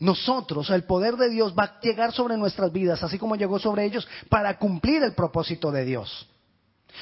nosotros, 0.01 0.67
el 0.71 0.83
poder 0.83 1.15
de 1.15 1.29
Dios 1.29 1.53
va 1.57 1.63
a 1.63 1.79
llegar 1.79 2.11
sobre 2.11 2.35
nuestras 2.35 2.71
vidas, 2.71 3.03
así 3.03 3.19
como 3.19 3.35
llegó 3.35 3.59
sobre 3.59 3.85
ellos, 3.85 4.07
para 4.29 4.57
cumplir 4.57 5.03
el 5.03 5.13
propósito 5.13 5.71
de 5.71 5.85
Dios. 5.85 6.27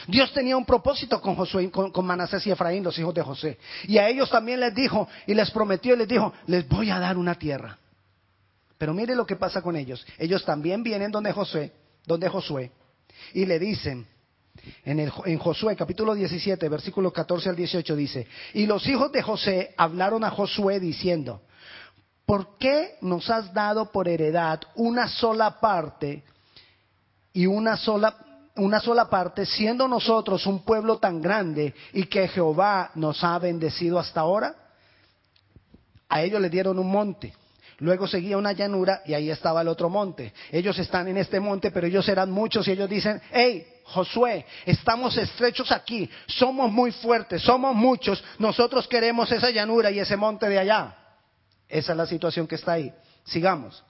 Dios 0.05 0.33
tenía 0.33 0.57
un 0.57 0.65
propósito 0.65 1.21
con 1.21 1.35
Josué, 1.35 1.71
con, 1.71 2.05
Manasés 2.05 2.45
y 2.45 2.51
Efraín, 2.51 2.83
los 2.83 2.99
hijos 2.99 3.13
de 3.13 3.21
José. 3.21 3.57
Y 3.87 3.97
a 3.97 4.09
ellos 4.09 4.29
también 4.29 4.59
les 4.59 4.75
dijo 4.75 5.07
y 5.25 5.33
les 5.33 5.49
prometió 5.49 5.95
y 5.95 5.97
les 5.97 6.09
dijo, 6.09 6.33
les 6.47 6.67
voy 6.67 6.89
a 6.89 6.99
dar 6.99 7.17
una 7.17 7.35
tierra. 7.35 7.77
Pero 8.77 8.93
mire 8.93 9.15
lo 9.15 9.25
que 9.25 9.37
pasa 9.37 9.61
con 9.61 9.77
ellos. 9.77 10.05
Ellos 10.17 10.43
también 10.43 10.83
vienen 10.83 11.09
donde 11.09 11.31
Josué, 11.31 11.71
donde 12.05 12.27
Josué, 12.27 12.69
y 13.33 13.45
le 13.45 13.59
dicen, 13.59 14.05
en, 14.83 14.99
en 14.99 15.37
Josué 15.39 15.73
capítulo 15.77 16.13
17, 16.13 16.67
versículos 16.67 17.13
14 17.13 17.47
al 17.47 17.55
18 17.55 17.95
dice, 17.95 18.27
y 18.55 18.65
los 18.65 18.85
hijos 18.87 19.09
de 19.13 19.21
José 19.21 19.73
hablaron 19.77 20.25
a 20.25 20.31
Josué 20.31 20.81
diciendo, 20.81 21.43
¿por 22.29 22.59
qué 22.59 22.99
nos 23.01 23.27
has 23.31 23.51
dado 23.55 23.91
por 23.91 24.07
heredad 24.07 24.61
una 24.75 25.07
sola 25.07 25.59
parte 25.59 26.23
y 27.33 27.47
una 27.47 27.75
sola 27.75 28.15
una 28.57 28.79
sola 28.79 29.09
parte, 29.09 29.47
siendo 29.47 29.87
nosotros 29.87 30.45
un 30.45 30.63
pueblo 30.63 30.99
tan 30.99 31.23
grande 31.23 31.73
y 31.91 32.03
que 32.03 32.27
Jehová 32.27 32.91
nos 32.93 33.23
ha 33.23 33.39
bendecido 33.39 33.97
hasta 33.97 34.19
ahora? 34.19 34.53
A 36.07 36.21
ellos 36.21 36.39
le 36.39 36.51
dieron 36.51 36.77
un 36.77 36.91
monte. 36.91 37.33
Luego 37.79 38.07
seguía 38.07 38.37
una 38.37 38.51
llanura 38.51 39.01
y 39.07 39.15
ahí 39.15 39.31
estaba 39.31 39.61
el 39.61 39.67
otro 39.67 39.89
monte. 39.89 40.31
Ellos 40.51 40.77
están 40.77 41.07
en 41.07 41.17
este 41.17 41.39
monte, 41.39 41.71
pero 41.71 41.87
ellos 41.87 42.07
eran 42.09 42.29
muchos 42.29 42.67
y 42.67 42.73
ellos 42.73 42.89
dicen, 42.89 43.19
hey, 43.31 43.65
Josué, 43.85 44.45
estamos 44.67 45.17
estrechos 45.17 45.71
aquí, 45.71 46.07
somos 46.27 46.71
muy 46.71 46.91
fuertes, 46.91 47.41
somos 47.41 47.73
muchos, 47.73 48.23
nosotros 48.37 48.87
queremos 48.87 49.31
esa 49.31 49.49
llanura 49.49 49.89
y 49.89 49.97
ese 49.97 50.15
monte 50.15 50.47
de 50.47 50.59
allá. 50.59 50.98
Esa 51.69 51.91
es 51.91 51.97
la 51.97 52.07
situación 52.07 52.47
que 52.47 52.55
está 52.55 52.73
ahí. 52.73 52.91
Sigamos. 53.23 53.83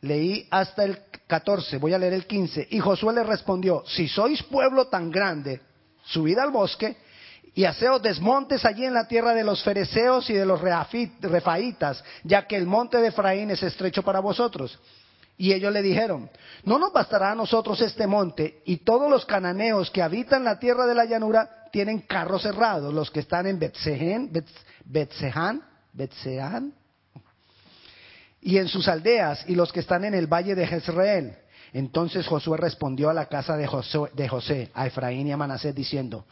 Leí 0.00 0.48
hasta 0.50 0.84
el 0.84 0.98
14, 1.26 1.76
voy 1.76 1.92
a 1.92 1.98
leer 1.98 2.14
el 2.14 2.26
15. 2.26 2.68
Y 2.70 2.80
Josué 2.80 3.12
le 3.12 3.22
respondió, 3.22 3.84
si 3.86 4.08
sois 4.08 4.42
pueblo 4.42 4.86
tan 4.86 5.10
grande, 5.10 5.60
subid 6.06 6.38
al 6.38 6.50
bosque 6.50 6.96
y 7.54 7.64
haceos 7.64 8.00
desmontes 8.00 8.64
allí 8.64 8.86
en 8.86 8.94
la 8.94 9.06
tierra 9.06 9.34
de 9.34 9.44
los 9.44 9.62
fereceos 9.62 10.30
y 10.30 10.32
de 10.32 10.46
los 10.46 10.60
refaitas, 10.60 12.02
ya 12.24 12.46
que 12.46 12.56
el 12.56 12.64
monte 12.66 12.96
de 12.98 13.08
Efraín 13.08 13.50
es 13.50 13.62
estrecho 13.62 14.02
para 14.02 14.20
vosotros. 14.20 14.78
Y 15.36 15.52
ellos 15.52 15.72
le 15.72 15.82
dijeron, 15.82 16.30
no 16.64 16.78
nos 16.78 16.92
bastará 16.92 17.32
a 17.32 17.34
nosotros 17.34 17.80
este 17.80 18.06
monte, 18.06 18.62
y 18.64 18.78
todos 18.78 19.10
los 19.10 19.26
cananeos 19.26 19.90
que 19.90 20.02
habitan 20.02 20.44
la 20.44 20.58
tierra 20.58 20.86
de 20.86 20.94
la 20.94 21.04
llanura 21.04 21.66
tienen 21.72 22.00
carros 22.00 22.42
cerrados, 22.42 22.92
los 22.92 23.10
que 23.10 23.20
están 23.20 23.46
en 23.46 23.58
Betsehan, 24.84 25.62
Betsehan, 25.92 26.72
y 28.40 28.58
en 28.58 28.68
sus 28.68 28.88
aldeas 28.88 29.44
y 29.48 29.54
los 29.54 29.72
que 29.72 29.80
están 29.80 30.04
en 30.04 30.14
el 30.14 30.26
valle 30.26 30.54
de 30.54 30.66
Jezreel. 30.66 31.36
Entonces 31.72 32.26
Josué 32.26 32.56
respondió 32.56 33.10
a 33.10 33.14
la 33.14 33.26
casa 33.26 33.56
de 33.56 33.66
José, 33.66 34.70
a 34.74 34.86
Efraín 34.86 35.28
y 35.28 35.32
a 35.32 35.36
Manasés, 35.36 35.74
diciendo, 35.74 36.24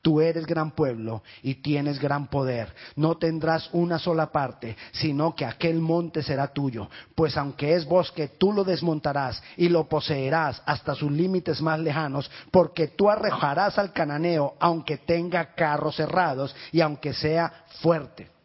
Tú 0.00 0.20
eres 0.20 0.46
gran 0.46 0.70
pueblo 0.70 1.24
y 1.42 1.56
tienes 1.56 1.98
gran 1.98 2.28
poder. 2.28 2.72
No 2.94 3.16
tendrás 3.16 3.68
una 3.72 3.98
sola 3.98 4.30
parte, 4.30 4.76
sino 4.92 5.34
que 5.34 5.44
aquel 5.44 5.80
monte 5.80 6.22
será 6.22 6.46
tuyo. 6.46 6.88
Pues 7.16 7.36
aunque 7.36 7.74
es 7.74 7.84
bosque, 7.84 8.28
tú 8.28 8.52
lo 8.52 8.62
desmontarás 8.62 9.42
y 9.56 9.68
lo 9.68 9.88
poseerás 9.88 10.62
hasta 10.64 10.94
sus 10.94 11.10
límites 11.10 11.60
más 11.60 11.80
lejanos, 11.80 12.30
porque 12.52 12.86
tú 12.86 13.10
arrojarás 13.10 13.78
al 13.78 13.92
cananeo, 13.92 14.54
aunque 14.60 14.98
tenga 14.98 15.54
carros 15.54 15.96
cerrados 15.96 16.54
y 16.70 16.80
aunque 16.80 17.12
sea 17.12 17.64
fuerte. 17.80 18.35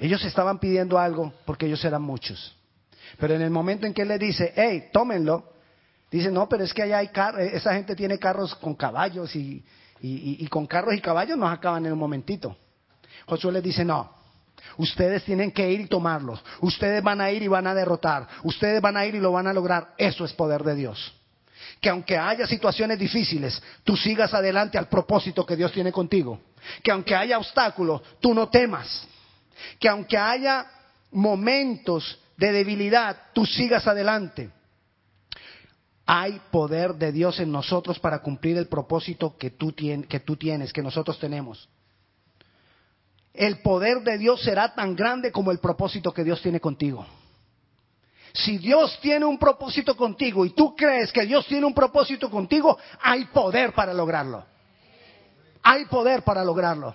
Ellos 0.00 0.24
estaban 0.24 0.58
pidiendo 0.58 0.98
algo 0.98 1.34
porque 1.44 1.66
ellos 1.66 1.84
eran 1.84 2.00
muchos. 2.00 2.56
Pero 3.18 3.34
en 3.34 3.42
el 3.42 3.50
momento 3.50 3.86
en 3.86 3.92
que 3.92 4.02
él 4.02 4.08
le 4.08 4.18
dice, 4.18 4.52
hey, 4.56 4.88
tómenlo, 4.92 5.52
dice, 6.10 6.30
no, 6.30 6.48
pero 6.48 6.64
es 6.64 6.72
que 6.72 6.82
allá 6.82 6.98
hay 6.98 7.08
carros, 7.08 7.42
eh, 7.42 7.50
esa 7.54 7.74
gente 7.74 7.94
tiene 7.94 8.18
carros 8.18 8.54
con 8.54 8.74
caballos 8.74 9.36
y, 9.36 9.62
y, 10.00 10.46
con 10.46 10.66
carros 10.66 10.94
y 10.94 11.02
caballos 11.02 11.36
nos 11.36 11.52
acaban 11.52 11.84
en 11.84 11.92
un 11.92 11.98
momentito. 11.98 12.56
Josué 13.26 13.52
les 13.52 13.62
dice, 13.62 13.84
no, 13.84 14.10
ustedes 14.78 15.22
tienen 15.24 15.50
que 15.52 15.70
ir 15.70 15.80
y 15.80 15.86
tomarlos. 15.86 16.42
Ustedes 16.62 17.02
van 17.02 17.20
a 17.20 17.30
ir 17.30 17.42
y 17.42 17.48
van 17.48 17.66
a 17.66 17.74
derrotar. 17.74 18.26
Ustedes 18.42 18.80
van 18.80 18.96
a 18.96 19.04
ir 19.04 19.14
y 19.14 19.20
lo 19.20 19.32
van 19.32 19.48
a 19.48 19.52
lograr. 19.52 19.92
Eso 19.98 20.24
es 20.24 20.32
poder 20.32 20.64
de 20.64 20.76
Dios. 20.76 21.14
Que 21.78 21.90
aunque 21.90 22.16
haya 22.16 22.46
situaciones 22.46 22.98
difíciles, 22.98 23.62
tú 23.84 23.98
sigas 23.98 24.32
adelante 24.32 24.78
al 24.78 24.88
propósito 24.88 25.44
que 25.44 25.56
Dios 25.56 25.72
tiene 25.72 25.92
contigo. 25.92 26.40
Que 26.82 26.90
aunque 26.90 27.14
haya 27.14 27.36
obstáculos, 27.36 28.00
tú 28.18 28.32
no 28.32 28.48
temas. 28.48 29.06
Que 29.78 29.88
aunque 29.88 30.18
haya 30.18 30.66
momentos 31.10 32.18
de 32.36 32.52
debilidad, 32.52 33.16
tú 33.32 33.44
sigas 33.44 33.86
adelante. 33.86 34.50
Hay 36.06 36.40
poder 36.50 36.94
de 36.94 37.12
Dios 37.12 37.38
en 37.38 37.52
nosotros 37.52 37.98
para 37.98 38.20
cumplir 38.20 38.56
el 38.56 38.66
propósito 38.66 39.36
que 39.36 39.50
tú, 39.50 39.74
que 39.74 40.20
tú 40.20 40.36
tienes, 40.36 40.72
que 40.72 40.82
nosotros 40.82 41.18
tenemos. 41.18 41.68
El 43.32 43.58
poder 43.60 44.00
de 44.02 44.18
Dios 44.18 44.42
será 44.42 44.74
tan 44.74 44.96
grande 44.96 45.30
como 45.30 45.52
el 45.52 45.58
propósito 45.58 46.12
que 46.12 46.24
Dios 46.24 46.42
tiene 46.42 46.58
contigo. 46.58 47.06
Si 48.32 48.58
Dios 48.58 48.98
tiene 49.00 49.24
un 49.24 49.38
propósito 49.38 49.96
contigo 49.96 50.44
y 50.44 50.50
tú 50.50 50.74
crees 50.74 51.12
que 51.12 51.26
Dios 51.26 51.46
tiene 51.46 51.66
un 51.66 51.74
propósito 51.74 52.30
contigo, 52.30 52.78
hay 53.00 53.26
poder 53.26 53.72
para 53.72 53.92
lograrlo. 53.92 54.44
Hay 55.62 55.84
poder 55.86 56.22
para 56.22 56.44
lograrlo. 56.44 56.94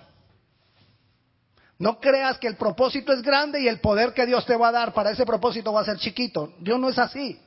No 1.78 2.00
creas 2.00 2.38
que 2.38 2.46
el 2.46 2.56
propósito 2.56 3.12
es 3.12 3.22
grande 3.22 3.60
y 3.60 3.68
el 3.68 3.80
poder 3.80 4.14
que 4.14 4.24
Dios 4.24 4.46
te 4.46 4.56
va 4.56 4.68
a 4.68 4.72
dar 4.72 4.94
para 4.94 5.10
ese 5.10 5.26
propósito 5.26 5.72
va 5.72 5.82
a 5.82 5.84
ser 5.84 5.98
chiquito. 5.98 6.54
Dios 6.58 6.80
no 6.80 6.88
es 6.88 6.98
así. 6.98 7.38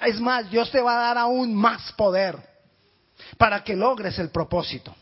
Es 0.00 0.20
más, 0.20 0.50
Dios 0.50 0.70
te 0.70 0.80
va 0.80 0.94
a 0.94 1.06
dar 1.08 1.18
aún 1.18 1.54
más 1.54 1.92
poder 1.92 2.36
para 3.38 3.62
que 3.64 3.76
logres 3.76 4.18
el 4.18 4.30
propósito. 4.30 4.94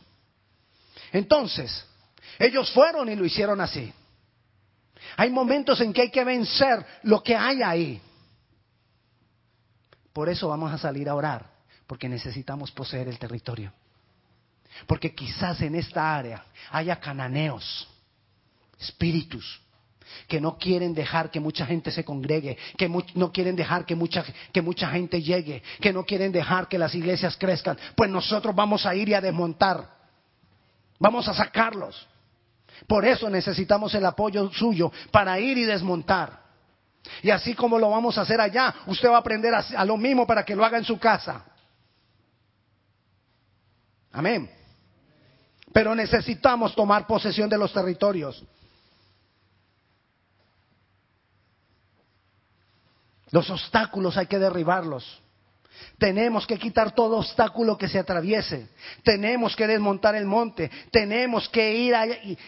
Entonces, 1.13 1.85
ellos 2.39 2.71
fueron 2.73 3.09
y 3.09 3.17
lo 3.17 3.25
hicieron 3.25 3.61
así. 3.61 3.93
Hay 5.17 5.31
momentos 5.31 5.81
en 5.81 5.93
que 5.93 6.03
hay 6.03 6.11
que 6.11 6.25
vencer 6.25 6.85
lo 7.03 7.23
que 7.23 7.35
hay 7.35 7.63
ahí. 7.63 8.01
Por 10.13 10.29
eso 10.29 10.49
vamos 10.49 10.73
a 10.73 10.79
salir 10.79 11.09
a 11.09 11.15
orar, 11.15 11.51
porque 11.87 12.09
necesitamos 12.09 12.71
poseer 12.71 13.09
el 13.09 13.19
territorio. 13.19 13.73
Porque 14.87 15.15
quizás 15.15 15.61
en 15.63 15.75
esta 15.75 16.17
área 16.17 16.45
haya 16.71 17.01
cananeos, 17.01 17.89
espíritus, 18.79 19.61
que 20.27 20.41
no 20.41 20.57
quieren 20.59 20.95
dejar 20.95 21.31
que 21.31 21.41
mucha 21.41 21.67
gente 21.67 21.91
se 21.91 22.05
congregue, 22.05 22.57
que 22.77 22.89
no 23.15 23.33
quieren 23.33 23.57
dejar 23.57 23.85
que 23.85 23.95
mucha, 23.95 24.25
que 24.53 24.63
mucha 24.63 24.89
gente 24.91 25.23
llegue, 25.23 25.63
que 25.81 25.93
no 25.93 26.05
quieren 26.05 26.33
dejar 26.33 26.69
que 26.69 26.79
las 26.79 26.95
iglesias 26.95 27.37
crezcan. 27.37 27.79
Pues 27.95 28.11
nosotros 28.11 28.55
vamos 28.55 28.87
a 28.87 28.95
ir 28.95 29.09
y 29.09 29.15
a 29.15 29.21
desmontar. 29.21 29.89
Vamos 30.99 31.29
a 31.29 31.35
sacarlos. 31.35 32.07
Por 32.87 33.05
eso 33.05 33.29
necesitamos 33.29 33.95
el 33.95 34.05
apoyo 34.05 34.51
suyo 34.53 34.93
para 35.11 35.39
ir 35.39 35.59
y 35.59 35.65
desmontar. 35.65 36.41
Y 37.23 37.31
así 37.31 37.55
como 37.55 37.79
lo 37.79 37.91
vamos 37.91 38.19
a 38.19 38.23
hacer 38.23 38.41
allá, 38.41 38.75
usted 38.87 39.09
va 39.09 39.17
a 39.17 39.21
aprender 39.21 39.53
a, 39.55 39.85
lo 39.85 39.97
mismo 39.97 40.27
para 40.27 40.45
que 40.45 40.55
lo 40.55 40.65
haga 40.65 40.79
en 40.79 40.85
su 40.85 40.99
casa. 40.99 41.45
Amén. 44.13 44.51
Pero 45.73 45.95
necesitamos 45.95 46.75
tomar 46.75 47.07
posesión 47.07 47.49
de 47.49 47.59
los 47.59 47.73
territorios. 47.73 48.43
Los 53.31 53.49
obstáculos 53.50 54.17
hay 54.17 54.27
que 54.27 54.39
derribarlos. 54.39 55.21
Tenemos 55.99 56.47
que 56.47 56.59
quitar 56.59 56.93
todo 56.93 57.19
obstáculo 57.19 57.79
que 57.79 57.89
se 57.89 57.99
atraviese. 57.99 58.69
Tenemos 59.05 59.55
que 59.55 59.67
desmontar 59.67 60.15
el 60.17 60.27
monte. 60.27 60.71
Tenemos 60.91 61.49
que 61.49 61.73
ir 61.75 61.95
y, 62.25 62.39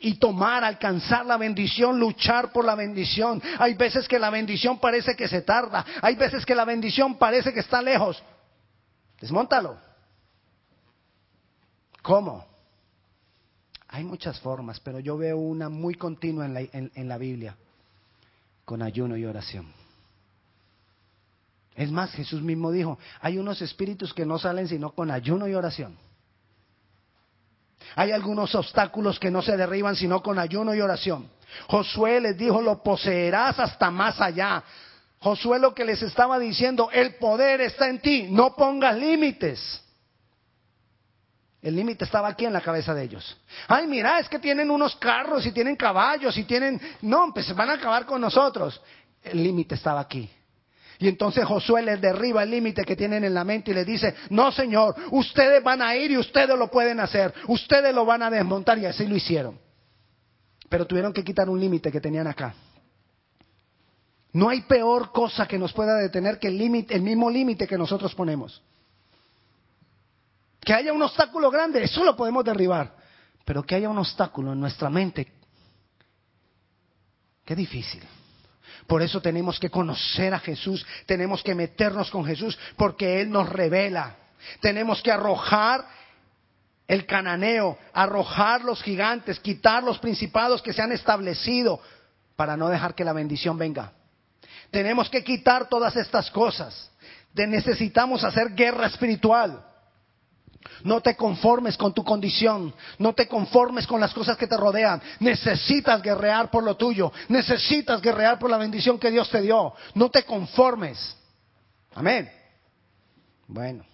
y 0.00 0.14
tomar, 0.14 0.64
alcanzar 0.64 1.24
la 1.24 1.36
bendición, 1.36 1.98
luchar 2.00 2.52
por 2.52 2.64
la 2.64 2.74
bendición. 2.74 3.40
Hay 3.58 3.74
veces 3.74 4.08
que 4.08 4.18
la 4.18 4.30
bendición 4.30 4.80
parece 4.80 5.14
que 5.14 5.28
se 5.28 5.42
tarda. 5.42 5.86
Hay 6.02 6.16
veces 6.16 6.44
que 6.44 6.56
la 6.56 6.64
bendición 6.64 7.16
parece 7.16 7.52
que 7.52 7.60
está 7.60 7.80
lejos. 7.80 8.20
Desmóntalo. 9.20 9.78
¿Cómo? 12.02 12.51
Hay 13.92 14.04
muchas 14.04 14.40
formas, 14.40 14.80
pero 14.80 14.98
yo 14.98 15.16
veo 15.16 15.36
una 15.36 15.68
muy 15.68 15.94
continua 15.94 16.46
en 16.46 16.54
la, 16.54 16.60
en 16.62 17.08
la 17.08 17.18
Biblia, 17.18 17.56
con 18.64 18.82
ayuno 18.82 19.16
y 19.16 19.24
oración. 19.24 19.72
Es 21.76 21.90
más, 21.90 22.10
Jesús 22.12 22.42
mismo 22.42 22.70
dijo, 22.70 22.98
hay 23.20 23.38
unos 23.38 23.60
espíritus 23.62 24.12
que 24.12 24.26
no 24.26 24.38
salen 24.38 24.66
sino 24.66 24.92
con 24.92 25.10
ayuno 25.10 25.46
y 25.46 25.54
oración. 25.54 25.96
Hay 27.94 28.12
algunos 28.12 28.54
obstáculos 28.54 29.20
que 29.20 29.30
no 29.30 29.42
se 29.42 29.56
derriban 29.56 29.94
sino 29.94 30.22
con 30.22 30.38
ayuno 30.38 30.74
y 30.74 30.80
oración. 30.80 31.28
Josué 31.68 32.20
les 32.20 32.36
dijo, 32.36 32.62
lo 32.62 32.82
poseerás 32.82 33.58
hasta 33.58 33.90
más 33.90 34.20
allá. 34.20 34.62
Josué 35.20 35.58
lo 35.58 35.74
que 35.74 35.84
les 35.84 36.02
estaba 36.02 36.38
diciendo, 36.38 36.90
el 36.92 37.16
poder 37.16 37.60
está 37.60 37.88
en 37.88 38.00
ti, 38.00 38.28
no 38.30 38.56
pongas 38.56 38.96
límites. 38.96 39.82
El 41.62 41.76
límite 41.76 42.04
estaba 42.04 42.26
aquí 42.26 42.44
en 42.44 42.52
la 42.52 42.60
cabeza 42.60 42.92
de 42.92 43.04
ellos. 43.04 43.38
Ay, 43.68 43.86
mira, 43.86 44.18
es 44.18 44.28
que 44.28 44.40
tienen 44.40 44.68
unos 44.68 44.96
carros 44.96 45.46
y 45.46 45.52
tienen 45.52 45.76
caballos 45.76 46.36
y 46.36 46.42
tienen... 46.42 46.80
No, 47.02 47.30
pues 47.32 47.54
van 47.54 47.70
a 47.70 47.74
acabar 47.74 48.04
con 48.04 48.20
nosotros. 48.20 48.82
El 49.22 49.44
límite 49.44 49.76
estaba 49.76 50.00
aquí. 50.00 50.28
Y 50.98 51.06
entonces 51.08 51.44
Josué 51.44 51.82
les 51.82 52.00
derriba 52.00 52.42
el 52.42 52.50
límite 52.50 52.84
que 52.84 52.96
tienen 52.96 53.24
en 53.24 53.34
la 53.34 53.44
mente 53.44 53.70
y 53.70 53.74
les 53.74 53.86
dice, 53.86 54.14
no 54.30 54.50
señor, 54.50 54.94
ustedes 55.12 55.62
van 55.62 55.82
a 55.82 55.96
ir 55.96 56.10
y 56.10 56.18
ustedes 56.18 56.56
lo 56.56 56.68
pueden 56.68 57.00
hacer, 57.00 57.32
ustedes 57.46 57.94
lo 57.94 58.04
van 58.04 58.22
a 58.22 58.30
desmontar 58.30 58.78
y 58.78 58.86
así 58.86 59.06
lo 59.06 59.16
hicieron. 59.16 59.58
Pero 60.68 60.86
tuvieron 60.86 61.12
que 61.12 61.24
quitar 61.24 61.48
un 61.48 61.60
límite 61.60 61.92
que 61.92 62.00
tenían 62.00 62.26
acá. 62.26 62.54
No 64.32 64.48
hay 64.48 64.62
peor 64.62 65.12
cosa 65.12 65.46
que 65.46 65.58
nos 65.58 65.72
pueda 65.72 65.96
detener 65.96 66.38
que 66.38 66.48
el, 66.48 66.58
límite, 66.58 66.94
el 66.94 67.02
mismo 67.02 67.30
límite 67.30 67.66
que 67.66 67.78
nosotros 67.78 68.14
ponemos. 68.14 68.62
Que 70.64 70.72
haya 70.72 70.92
un 70.92 71.02
obstáculo 71.02 71.50
grande, 71.50 71.82
eso 71.82 72.04
lo 72.04 72.16
podemos 72.16 72.44
derribar. 72.44 72.94
Pero 73.44 73.64
que 73.64 73.74
haya 73.74 73.88
un 73.88 73.98
obstáculo 73.98 74.52
en 74.52 74.60
nuestra 74.60 74.88
mente, 74.88 75.32
qué 77.44 77.56
difícil. 77.56 78.02
Por 78.86 79.02
eso 79.02 79.20
tenemos 79.20 79.58
que 79.58 79.70
conocer 79.70 80.34
a 80.34 80.38
Jesús, 80.38 80.86
tenemos 81.06 81.42
que 81.42 81.54
meternos 81.54 82.10
con 82.10 82.24
Jesús, 82.24 82.58
porque 82.76 83.20
Él 83.20 83.30
nos 83.30 83.48
revela. 83.48 84.16
Tenemos 84.60 85.02
que 85.02 85.10
arrojar 85.10 85.86
el 86.86 87.06
cananeo, 87.06 87.78
arrojar 87.92 88.64
los 88.64 88.82
gigantes, 88.82 89.40
quitar 89.40 89.82
los 89.82 89.98
principados 89.98 90.62
que 90.62 90.72
se 90.72 90.82
han 90.82 90.92
establecido 90.92 91.80
para 92.36 92.56
no 92.56 92.68
dejar 92.68 92.94
que 92.94 93.04
la 93.04 93.12
bendición 93.12 93.56
venga. 93.56 93.92
Tenemos 94.70 95.08
que 95.10 95.24
quitar 95.24 95.68
todas 95.68 95.96
estas 95.96 96.30
cosas. 96.30 96.90
necesitamos 97.34 98.24
hacer 98.24 98.54
guerra 98.54 98.86
espiritual. 98.86 99.64
No 100.84 101.00
te 101.00 101.16
conformes 101.16 101.76
con 101.76 101.92
tu 101.92 102.04
condición, 102.04 102.74
no 102.98 103.12
te 103.12 103.28
conformes 103.28 103.86
con 103.86 104.00
las 104.00 104.12
cosas 104.12 104.36
que 104.36 104.46
te 104.46 104.56
rodean. 104.56 105.00
Necesitas 105.20 106.02
guerrear 106.02 106.50
por 106.50 106.64
lo 106.64 106.76
tuyo, 106.76 107.12
necesitas 107.28 108.00
guerrear 108.00 108.38
por 108.38 108.50
la 108.50 108.58
bendición 108.58 108.98
que 108.98 109.10
Dios 109.10 109.30
te 109.30 109.40
dio. 109.40 109.74
No 109.94 110.10
te 110.10 110.24
conformes. 110.24 111.16
Amén. 111.94 112.30
Bueno. 113.46 113.84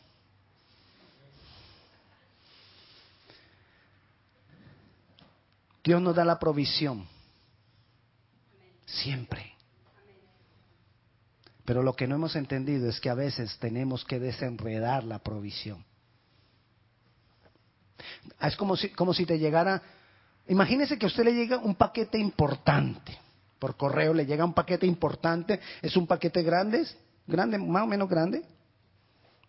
Dios 5.82 6.02
nos 6.02 6.14
da 6.14 6.24
la 6.24 6.38
provisión. 6.38 7.08
Siempre. 8.84 9.54
Pero 11.64 11.82
lo 11.82 11.94
que 11.94 12.06
no 12.06 12.14
hemos 12.14 12.34
entendido 12.36 12.88
es 12.88 13.00
que 13.00 13.10
a 13.10 13.14
veces 13.14 13.58
tenemos 13.58 14.04
que 14.04 14.18
desenredar 14.18 15.04
la 15.04 15.18
provisión. 15.18 15.84
Es 18.40 18.56
como 18.56 18.76
si, 18.76 18.90
como 18.90 19.12
si 19.12 19.26
te 19.26 19.38
llegara, 19.38 19.82
imagínese 20.48 20.98
que 20.98 21.06
a 21.06 21.08
usted 21.08 21.24
le 21.24 21.34
llega 21.34 21.58
un 21.58 21.74
paquete 21.74 22.18
importante, 22.18 23.18
por 23.58 23.76
correo 23.76 24.14
le 24.14 24.26
llega 24.26 24.44
un 24.44 24.54
paquete 24.54 24.86
importante, 24.86 25.60
es 25.82 25.96
un 25.96 26.06
paquete 26.06 26.42
grande, 26.42 26.86
grande, 27.26 27.58
más 27.58 27.82
o 27.82 27.86
menos 27.86 28.08
grande, 28.08 28.42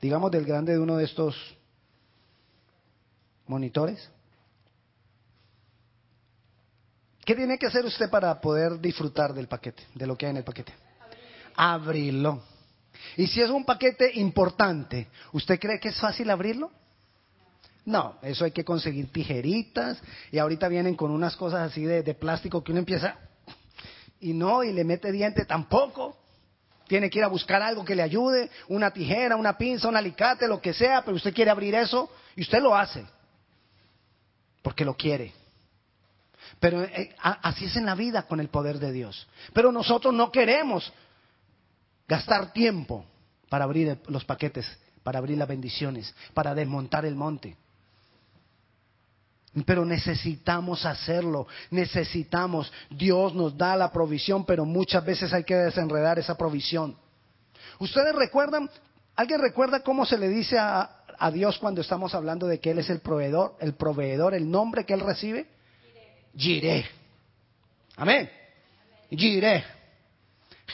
digamos 0.02 0.32
del 0.32 0.46
grande 0.46 0.74
de 0.74 0.80
uno 0.80 0.98
de 0.98 1.06
estos 1.06 1.36
monitores. 3.48 4.10
¿Qué 7.26 7.36
tiene 7.36 7.60
que 7.60 7.68
hacer 7.68 7.86
usted 7.86 8.10
para 8.10 8.42
poder 8.42 8.80
disfrutar 8.80 9.34
del 9.34 9.48
paquete, 9.48 9.84
de 9.94 10.08
lo 10.08 10.18
que 10.18 10.26
hay 10.26 10.32
en 10.32 10.38
el 10.38 10.44
paquete? 10.44 10.74
Abrirlo. 11.56 12.42
Y 13.18 13.28
si 13.28 13.42
es 13.42 13.50
un 13.50 13.66
paquete 13.66 14.12
importante, 14.20 15.08
¿usted 15.32 15.60
cree 15.60 15.80
que 15.80 15.90
es 15.90 16.00
fácil 16.00 16.30
abrirlo? 16.30 16.72
No, 17.90 18.20
eso 18.22 18.46
hay 18.46 18.52
que 18.52 18.64
conseguir 18.64 19.12
tijeritas 19.12 20.00
y 20.32 20.38
ahorita 20.38 20.68
vienen 20.68 20.94
con 20.94 21.10
unas 21.10 21.36
cosas 21.36 21.72
así 21.72 21.86
de, 21.86 22.14
plástico 22.14 22.64
que 22.64 22.72
uno 22.72 22.78
empieza 22.78 23.16
y 24.20 24.32
no, 24.32 24.64
y 24.64 24.72
le 24.72 24.84
mete 24.84 25.12
diente 25.12 25.44
tampoco. 25.44 26.16
Tiene 26.88 27.10
que 27.10 27.18
ir 27.18 27.26
a 27.26 27.30
buscar 27.30 27.64
algo 27.64 27.84
que 27.84 27.96
le 27.96 28.04
ayude, 28.04 28.52
una 28.68 28.92
tijera, 28.92 29.36
una 29.36 29.58
pinza, 29.58 29.88
un 29.88 29.98
alicate, 29.98 30.48
lo 30.48 30.62
que 30.62 30.72
sea, 30.72 31.02
pero 31.04 31.18
usted 31.18 31.34
quiere 31.34 31.50
abrir 31.50 31.74
eso 31.74 32.12
y 32.36 32.44
usted 32.44 32.62
lo 32.62 32.76
hace 32.76 33.04
porque 34.62 34.86
lo 34.86 34.96
quiere. 34.96 35.34
Pero 36.60 36.84
eh, 36.84 37.16
así 37.20 37.66
es 37.66 37.76
en 37.76 37.88
la 37.88 37.96
vida 37.96 38.28
con 38.28 38.40
el 38.40 38.50
poder 38.50 38.78
de 38.78 38.92
Dios. 38.92 39.28
Pero 39.52 39.72
nosotros 39.72 40.14
no 40.14 40.32
queremos 40.32 40.94
gastar 42.08 42.54
tiempo 42.54 43.04
para 43.50 43.64
abrir 43.64 44.00
los 44.10 44.26
paquetes, 44.26 44.68
para 45.02 45.18
abrir 45.18 45.40
las 45.40 45.48
bendiciones, 45.48 46.14
para 46.36 46.54
desmontar 46.54 47.04
el 47.06 47.16
monte. 47.16 47.58
Pero 49.66 49.84
necesitamos 49.84 50.86
hacerlo, 50.86 51.48
necesitamos. 51.72 52.72
Dios 52.90 53.34
nos 53.34 53.58
da 53.58 53.76
la 53.76 53.92
provisión, 53.92 54.46
pero 54.46 54.64
muchas 54.64 55.04
veces 55.04 55.34
hay 55.34 55.44
que 55.44 55.56
desenredar 55.56 56.20
esa 56.20 56.38
provisión. 56.38 56.96
¿Ustedes 57.80 58.14
recuerdan? 58.16 58.70
¿Alguien 59.16 59.42
recuerda 59.42 59.82
cómo 59.82 60.06
se 60.06 60.18
le 60.18 60.30
dice 60.30 60.58
a, 60.60 60.96
Dios 61.34 61.58
cuando 61.60 61.82
estamos 61.82 62.16
hablando 62.16 62.48
de 62.48 62.60
que 62.60 62.72
Él 62.72 62.80
es 62.80 62.90
el 62.90 63.00
proveedor, 63.00 63.58
el 63.60 63.74
proveedor, 63.74 64.34
el 64.34 64.50
nombre 64.50 64.86
que 64.86 64.94
Él 64.94 65.02
recibe? 65.02 65.48
Jireh. 66.38 66.86
Amén. 67.98 68.30
Jireh. 69.10 69.64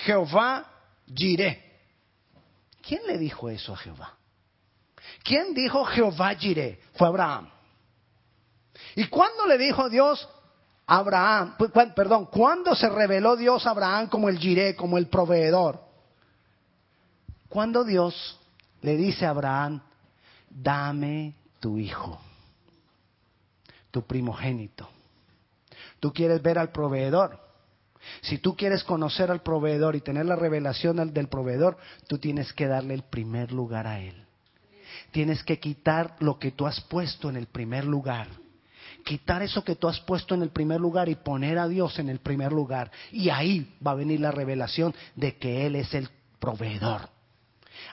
Jehová 0.03 0.65
Jireh. 1.11 1.63
¿Quién 2.87 3.01
le 3.07 3.17
dijo 3.17 3.49
eso 3.49 3.73
a 3.73 3.77
Jehová? 3.77 4.13
¿Quién 5.23 5.53
dijo 5.55 5.83
Jehová 5.85 6.35
Jireh? 6.35 6.79
Fue 6.93 7.07
Abraham. 7.07 7.49
¿Y 8.95 9.07
cuándo 9.07 9.45
le 9.45 9.57
dijo 9.57 9.89
Dios 9.89 10.27
a 10.87 10.97
Abraham? 10.97 11.55
Perdón, 11.93 12.27
¿cuándo 12.27 12.73
se 12.75 12.89
reveló 12.89 13.35
Dios 13.35 13.67
a 13.67 13.71
Abraham 13.71 14.07
como 14.07 14.29
el 14.29 14.39
Jireh, 14.39 14.75
como 14.75 14.97
el 14.97 15.07
proveedor? 15.07 15.81
Cuando 17.49 17.83
Dios 17.83 18.39
le 18.81 18.95
dice 18.95 19.25
a 19.25 19.31
Abraham, 19.31 19.81
dame 20.49 21.35
tu 21.59 21.77
hijo, 21.77 22.19
tu 23.91 24.01
primogénito. 24.03 24.89
Tú 25.99 26.13
quieres 26.13 26.41
ver 26.41 26.57
al 26.57 26.71
proveedor. 26.71 27.39
Si 28.21 28.37
tú 28.37 28.55
quieres 28.55 28.83
conocer 28.83 29.31
al 29.31 29.41
proveedor 29.41 29.95
y 29.95 30.01
tener 30.01 30.25
la 30.25 30.35
revelación 30.35 31.11
del 31.11 31.27
proveedor, 31.27 31.77
tú 32.07 32.17
tienes 32.17 32.53
que 32.53 32.67
darle 32.67 32.93
el 32.93 33.03
primer 33.03 33.51
lugar 33.51 33.87
a 33.87 33.99
él. 33.99 34.25
Tienes 35.11 35.43
que 35.43 35.59
quitar 35.59 36.15
lo 36.19 36.37
que 36.37 36.51
tú 36.51 36.67
has 36.67 36.79
puesto 36.81 37.29
en 37.29 37.35
el 37.35 37.47
primer 37.47 37.83
lugar 37.83 38.27
quitar 39.05 39.43
eso 39.43 39.63
que 39.63 39.75
tú 39.75 39.87
has 39.87 39.99
puesto 39.99 40.33
en 40.33 40.41
el 40.41 40.49
primer 40.49 40.81
lugar 40.81 41.07
y 41.07 41.15
poner 41.15 41.59
a 41.59 41.67
Dios 41.67 41.99
en 41.99 42.09
el 42.09 42.19
primer 42.19 42.51
lugar. 42.51 42.91
Y 43.11 43.29
ahí 43.29 43.77
va 43.85 43.91
a 43.91 43.95
venir 43.95 44.19
la 44.19 44.31
revelación 44.31 44.93
de 45.15 45.37
que 45.37 45.67
Él 45.67 45.75
es 45.75 45.93
el 45.93 46.09
proveedor. 46.39 47.07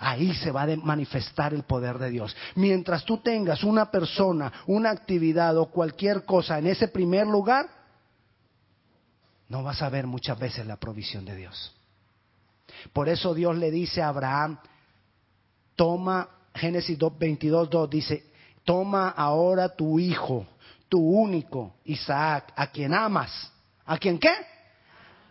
Ahí 0.00 0.34
se 0.34 0.50
va 0.50 0.62
a 0.62 0.76
manifestar 0.76 1.52
el 1.52 1.64
poder 1.64 1.98
de 1.98 2.08
Dios. 2.08 2.34
Mientras 2.54 3.04
tú 3.04 3.18
tengas 3.18 3.62
una 3.62 3.90
persona, 3.90 4.50
una 4.66 4.90
actividad 4.90 5.56
o 5.58 5.66
cualquier 5.66 6.24
cosa 6.24 6.58
en 6.58 6.68
ese 6.68 6.88
primer 6.88 7.26
lugar, 7.26 7.68
no 9.48 9.62
vas 9.62 9.82
a 9.82 9.90
ver 9.90 10.06
muchas 10.06 10.38
veces 10.38 10.66
la 10.66 10.76
provisión 10.76 11.26
de 11.26 11.36
Dios. 11.36 11.74
Por 12.94 13.10
eso 13.10 13.34
Dios 13.34 13.54
le 13.58 13.70
dice 13.70 14.00
a 14.00 14.08
Abraham, 14.08 14.58
toma, 15.76 16.26
Génesis 16.54 16.98
2, 16.98 17.18
22, 17.18 17.68
2 17.68 17.90
dice, 17.90 18.32
toma 18.64 19.10
ahora 19.10 19.68
tu 19.76 19.98
hijo, 19.98 20.46
tu 20.92 20.98
único, 20.98 21.76
Isaac, 21.86 22.52
a 22.54 22.66
quien 22.66 22.92
amas. 22.92 23.50
¿A 23.86 23.96
quien 23.96 24.18
qué? 24.18 24.34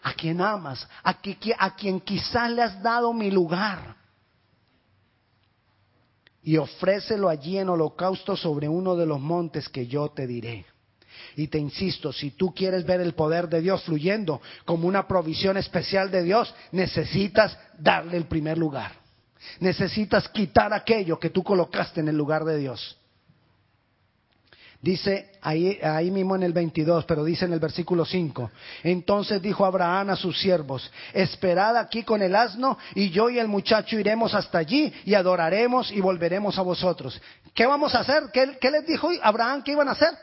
A 0.01 0.11
quien 0.13 0.41
amas, 0.41 0.87
a, 1.03 1.15
a 1.59 1.75
quien 1.75 1.99
quizás 1.99 2.49
le 2.49 2.63
has 2.63 2.81
dado 2.81 3.13
mi 3.13 3.29
lugar. 3.29 3.95
Y 6.41 6.57
ofrécelo 6.57 7.29
allí 7.29 7.59
en 7.59 7.69
holocausto 7.69 8.35
sobre 8.35 8.67
uno 8.67 8.95
de 8.95 9.05
los 9.05 9.19
montes 9.19 9.69
que 9.69 9.85
yo 9.85 10.09
te 10.09 10.25
diré. 10.25 10.65
Y 11.35 11.45
te 11.45 11.59
insisto, 11.59 12.11
si 12.11 12.31
tú 12.31 12.55
quieres 12.55 12.83
ver 12.83 12.99
el 12.99 13.13
poder 13.13 13.47
de 13.47 13.61
Dios 13.61 13.83
fluyendo 13.83 14.41
como 14.65 14.87
una 14.87 15.07
provisión 15.07 15.57
especial 15.57 16.09
de 16.09 16.23
Dios, 16.23 16.51
necesitas 16.71 17.55
darle 17.77 18.17
el 18.17 18.25
primer 18.25 18.57
lugar. 18.57 18.93
Necesitas 19.59 20.27
quitar 20.29 20.73
aquello 20.73 21.19
que 21.19 21.29
tú 21.29 21.43
colocaste 21.43 21.99
en 21.99 22.07
el 22.07 22.17
lugar 22.17 22.45
de 22.45 22.57
Dios. 22.57 22.97
Dice 24.81 25.29
ahí, 25.43 26.09
mismo 26.09 26.35
en 26.35 26.41
el 26.41 26.53
22, 26.53 27.05
pero 27.05 27.23
dice 27.23 27.45
en 27.45 27.53
el 27.53 27.59
versículo 27.59 28.03
5. 28.03 28.49
Entonces 28.83 29.39
dijo 29.39 29.63
Abraham 29.63 30.09
a 30.09 30.15
sus 30.15 30.39
siervos, 30.39 30.91
esperad 31.13 31.77
aquí 31.77 32.01
con 32.01 32.23
el 32.23 32.35
asno 32.35 32.79
y 32.95 33.11
yo 33.11 33.29
y 33.29 33.37
el 33.37 33.47
muchacho 33.47 33.99
iremos 33.99 34.33
hasta 34.33 34.57
allí 34.57 34.91
y 35.05 35.13
adoraremos 35.13 35.91
y 35.91 36.01
volveremos 36.01 36.57
a 36.57 36.63
vosotros. 36.63 37.21
¿Qué 37.53 37.67
vamos 37.67 37.93
a 37.93 37.99
hacer? 37.99 38.31
¿Qué, 38.33 38.57
qué 38.59 38.71
les 38.71 38.87
dijo 38.87 39.09
Abraham 39.21 39.61
que 39.61 39.73
iban 39.73 39.87
a 39.87 39.91
hacer? 39.91 40.17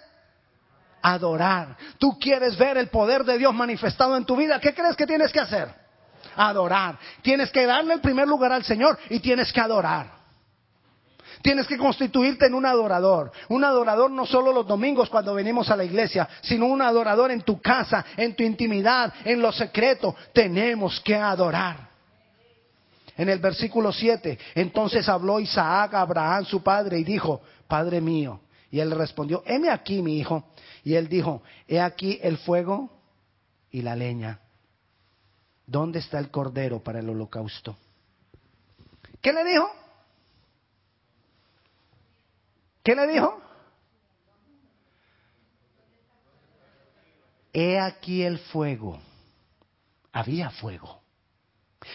Adorar. 1.03 1.77
Tú 1.99 2.19
quieres 2.19 2.59
ver 2.59 2.79
el 2.79 2.89
poder 2.89 3.23
de 3.23 3.39
Dios 3.39 3.55
manifestado 3.55 4.17
en 4.17 4.25
tu 4.25 4.35
vida. 4.35 4.59
¿Qué 4.59 4.75
crees 4.75 4.97
que 4.97 5.07
tienes 5.07 5.33
que 5.33 5.39
hacer? 5.39 5.69
Adorar. 6.35 6.99
Tienes 7.23 7.53
que 7.53 7.65
darle 7.65 7.95
el 7.95 8.01
primer 8.01 8.27
lugar 8.27 8.51
al 8.51 8.65
Señor 8.65 8.99
y 9.09 9.21
tienes 9.21 9.53
que 9.53 9.61
adorar. 9.61 10.18
Tienes 11.43 11.67
que 11.67 11.79
constituirte 11.79 12.47
en 12.47 12.55
un 12.55 12.67
adorador. 12.67 13.31
Un 13.49 13.65
adorador 13.65 14.11
no 14.11 14.27
solo 14.27 14.53
los 14.53 14.67
domingos 14.67 15.09
cuando 15.09 15.35
venimos 15.35 15.71
a 15.71 15.77
la 15.77 15.85
iglesia, 15.85 16.29
sino 16.43 16.67
un 16.67 16.83
adorador 16.83 17.31
en 17.31 17.43
tu 17.43 17.61
casa, 17.61 18.05
en 18.17 18.35
tu 18.35 18.43
intimidad, 18.43 19.13
en 19.25 19.41
lo 19.41 19.53
secreto. 19.53 20.15
Tenemos 20.33 21.01
que 21.01 21.15
adorar. 21.15 21.89
En 23.17 23.29
el 23.29 23.41
versículo 23.41 23.93
7, 23.93 24.39
entonces 24.55 25.09
habló 25.09 25.41
Isaac 25.41 25.95
a 25.95 26.03
Abraham, 26.03 26.45
su 26.45 26.63
padre, 26.63 27.01
y 27.01 27.05
dijo, 27.05 27.41
Padre 27.67 28.01
mío. 28.01 28.41
Y 28.71 28.81
él 28.81 28.91
respondió, 28.91 29.43
heme 29.47 29.71
aquí, 29.71 30.03
mi 30.03 30.19
hijo. 30.19 30.45
Y 30.85 30.95
él 30.95 31.09
dijo, 31.09 31.43
he 31.67 31.81
aquí 31.81 32.19
el 32.23 32.39
fuego 32.39 32.91
y 33.71 33.83
la 33.83 33.95
leña. 33.95 34.41
¿Dónde 35.67 35.99
está 35.99 36.19
el 36.19 36.31
cordero 36.31 36.83
para 36.83 37.01
el 37.01 37.09
holocausto? 37.11 37.77
¿Qué 39.21 39.33
le 39.33 39.45
dijo? 39.45 39.71
¿Qué 42.89 42.95
le 42.95 43.07
dijo? 43.07 43.39
He 47.53 47.79
aquí 47.79 48.23
el 48.23 48.39
fuego. 48.39 48.99
Había 50.11 50.49
fuego. 50.49 51.03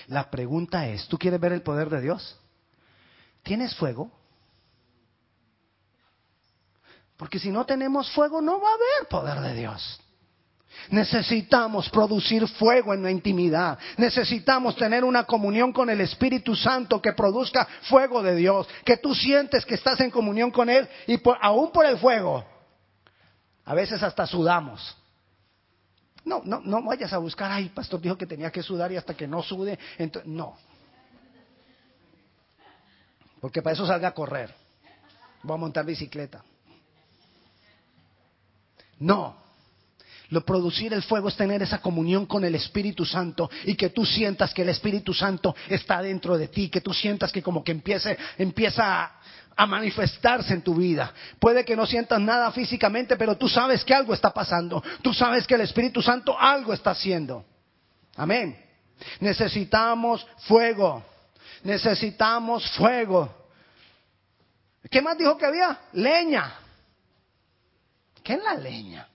La 0.05 0.29
pregunta 0.29 0.87
es, 0.87 1.07
¿tú 1.07 1.17
quieres 1.17 1.39
ver 1.39 1.51
el 1.53 1.63
poder 1.63 1.89
de 1.89 1.99
Dios? 1.99 2.39
¿Tienes 3.41 3.75
fuego? 3.75 4.11
Porque 7.17 7.39
si 7.39 7.49
no 7.49 7.65
tenemos 7.65 8.13
fuego 8.13 8.39
no 8.39 8.61
va 8.61 8.69
a 8.69 8.73
haber 8.75 9.09
poder 9.09 9.39
de 9.39 9.61
Dios. 9.61 9.99
Necesitamos 10.89 11.89
producir 11.89 12.47
fuego 12.47 12.93
en 12.93 13.03
la 13.03 13.11
intimidad. 13.11 13.77
Necesitamos 13.97 14.75
tener 14.75 15.03
una 15.03 15.23
comunión 15.23 15.71
con 15.71 15.89
el 15.89 16.01
Espíritu 16.01 16.55
Santo 16.55 17.01
que 17.01 17.13
produzca 17.13 17.67
fuego 17.83 18.21
de 18.21 18.35
Dios. 18.35 18.67
Que 18.83 18.97
tú 18.97 19.15
sientes 19.15 19.65
que 19.65 19.75
estás 19.75 19.99
en 20.01 20.11
comunión 20.11 20.51
con 20.51 20.69
Él 20.69 20.87
y 21.07 21.19
aún 21.41 21.71
por 21.71 21.85
el 21.85 21.97
fuego. 21.97 22.45
A 23.65 23.73
veces 23.73 24.03
hasta 24.03 24.27
sudamos. 24.27 24.97
No, 26.25 26.41
no, 26.45 26.61
no 26.61 26.81
vayas 26.83 27.11
a 27.11 27.17
buscar, 27.17 27.51
ay, 27.51 27.69
pastor 27.69 27.99
dijo 27.99 28.17
que 28.17 28.25
tenía 28.25 28.49
que 28.51 28.63
sudar 28.63 28.91
y 28.91 28.97
hasta 28.97 29.13
que 29.13 29.27
no 29.27 29.43
sude. 29.43 29.77
Entonces, 29.97 30.29
no. 30.29 30.55
Porque 33.41 33.61
para 33.61 33.73
eso 33.73 33.85
salga 33.85 34.09
a 34.09 34.13
correr. 34.13 34.53
Voy 35.43 35.55
a 35.55 35.57
montar 35.57 35.85
bicicleta. 35.85 36.43
No, 38.99 39.35
lo 40.33 40.43
producir 40.43 40.91
el 40.93 41.03
fuego 41.03 41.29
es 41.29 41.35
tener 41.35 41.61
esa 41.61 41.79
comunión 41.79 42.25
con 42.25 42.43
el 42.43 42.55
Espíritu 42.55 43.05
Santo 43.05 43.51
y 43.65 43.75
que 43.75 43.89
tú 43.89 44.03
sientas 44.03 44.51
que 44.51 44.63
el 44.63 44.69
Espíritu 44.69 45.13
Santo 45.13 45.55
está 45.69 46.01
dentro 46.01 46.37
de 46.39 46.47
ti, 46.47 46.69
que 46.69 46.81
tú 46.81 46.91
sientas 46.91 47.31
que 47.31 47.43
como 47.43 47.63
que 47.63 47.71
empiece, 47.71 48.17
empieza 48.39 49.03
a, 49.03 49.19
a 49.55 49.65
manifestarse 49.67 50.51
en 50.51 50.63
tu 50.63 50.73
vida. 50.73 51.13
Puede 51.39 51.63
que 51.63 51.75
no 51.75 51.85
sientas 51.85 52.19
nada 52.19 52.51
físicamente, 52.51 53.15
pero 53.15 53.37
tú 53.37 53.47
sabes 53.47 53.85
que 53.85 53.93
algo 53.93 54.11
está 54.11 54.31
pasando. 54.33 54.83
Tú 55.03 55.13
sabes 55.13 55.45
que 55.45 55.53
el 55.53 55.61
Espíritu 55.61 56.01
Santo 56.01 56.35
algo 56.37 56.73
está 56.73 56.91
haciendo. 56.91 57.45
Amén. 58.15 58.59
Necesitamos 59.19 60.25
fuego. 60.47 61.03
Necesitamos 61.61 62.69
fuego. 62.71 63.31
¿Qué 64.89 64.99
más 64.99 65.15
dijo 65.15 65.37
que 65.37 65.45
había? 65.45 65.79
Leña. 65.93 66.55
¿Qué 68.23 68.33
es 68.33 68.43
la 68.43 68.55
leña? 68.55 69.07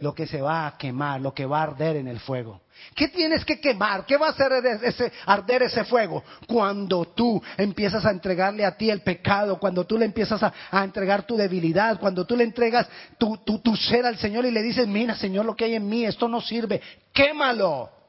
Lo 0.00 0.14
que 0.14 0.26
se 0.26 0.40
va 0.40 0.66
a 0.66 0.76
quemar, 0.76 1.20
lo 1.20 1.32
que 1.32 1.46
va 1.46 1.60
a 1.60 1.64
arder 1.64 1.96
en 1.96 2.08
el 2.08 2.20
fuego. 2.20 2.60
¿Qué 2.94 3.08
tienes 3.08 3.44
que 3.44 3.60
quemar? 3.60 4.06
¿Qué 4.06 4.16
va 4.16 4.28
a 4.28 4.30
hacer 4.30 4.52
ese, 4.82 5.12
arder 5.26 5.64
ese 5.64 5.84
fuego? 5.84 6.24
Cuando 6.46 7.04
tú 7.04 7.42
empiezas 7.56 8.04
a 8.06 8.10
entregarle 8.10 8.64
a 8.64 8.76
ti 8.76 8.90
el 8.90 9.02
pecado, 9.02 9.58
cuando 9.58 9.84
tú 9.84 9.98
le 9.98 10.06
empiezas 10.06 10.42
a, 10.42 10.52
entregar 10.82 11.24
tu 11.24 11.36
debilidad, 11.36 12.00
cuando 12.00 12.24
tú 12.24 12.36
le 12.36 12.44
entregas 12.44 12.88
tu, 13.18 13.36
tu 13.36 13.76
ser 13.76 14.06
al 14.06 14.16
Señor 14.16 14.46
y 14.46 14.50
le 14.50 14.62
dices, 14.62 14.88
mira 14.88 15.14
Señor 15.14 15.44
lo 15.44 15.54
que 15.54 15.66
hay 15.66 15.74
en 15.74 15.88
mí, 15.88 16.04
esto 16.04 16.26
no 16.28 16.40
sirve, 16.40 16.80
quémalo. 17.12 17.99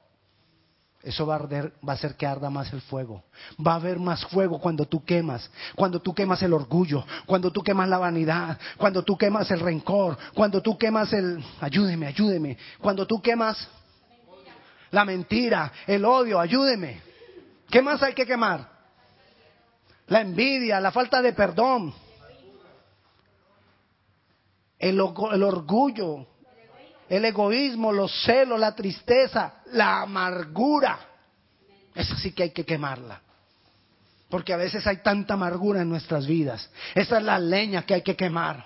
Eso 1.04 1.26
va 1.26 1.34
a, 1.34 1.38
arder, 1.38 1.74
va 1.88 1.94
a 1.94 1.96
hacer 1.96 2.16
que 2.16 2.28
arda 2.28 2.50
más 2.50 2.72
el 2.74 2.82
fuego. 2.82 3.24
Va 3.66 3.74
a 3.74 3.76
haber 3.76 4.00
más 4.00 4.24
fuego 4.26 4.60
cuando 4.60 4.86
tú 4.86 5.04
quemas, 5.04 5.50
cuando 5.76 6.00
tú 6.00 6.14
quemas 6.14 6.42
el 6.44 6.54
orgullo, 6.54 7.04
cuando 7.26 7.52
tú 7.52 7.64
quemas 7.64 7.90
la 7.90 7.98
vanidad, 7.98 8.60
cuando 8.78 9.04
tú 9.04 9.18
quemas 9.18 9.50
el 9.52 9.60
rencor, 9.60 10.18
cuando 10.34 10.62
tú 10.62 10.78
quemas 10.78 11.12
el... 11.14 11.44
Ayúdeme, 11.60 12.08
ayúdeme. 12.08 12.58
Cuando 12.80 13.08
tú 13.08 13.22
quemas 13.22 13.68
la 14.92 15.06
mentira, 15.06 15.72
el 15.88 16.06
odio, 16.06 16.40
ayúdeme. 16.40 17.02
¿Qué 17.70 17.82
más 17.82 18.04
hay 18.04 18.14
que 18.14 18.26
quemar? 18.26 18.70
La 20.08 20.22
envidia, 20.22 20.80
la 20.80 20.92
falta 20.92 21.22
de 21.22 21.34
perdón, 21.34 21.94
el, 24.78 25.00
el 25.00 25.44
orgullo, 25.44 26.28
el 27.12 27.26
egoísmo, 27.26 27.91
los 27.91 28.24
celos, 28.24 28.58
la 28.58 28.74
tristeza, 28.74 29.56
la 29.74 30.04
amargura. 30.04 30.97
Esa 31.93 32.15
sí 32.15 32.32
que 32.32 32.43
hay 32.43 32.52
que 32.52 32.63
quemarla. 32.63 33.21
Porque 34.30 34.54
a 34.54 34.58
veces 34.58 34.88
hay 34.88 35.04
tanta 35.04 35.34
amargura 35.34 35.82
en 35.82 35.89
nuestras 35.89 36.26
vidas. 36.26 36.71
Esa 36.95 37.17
es 37.17 37.24
la 37.24 37.38
leña 37.38 37.86
que 37.86 37.95
hay 37.95 38.02
que 38.02 38.15
quemar. 38.15 38.65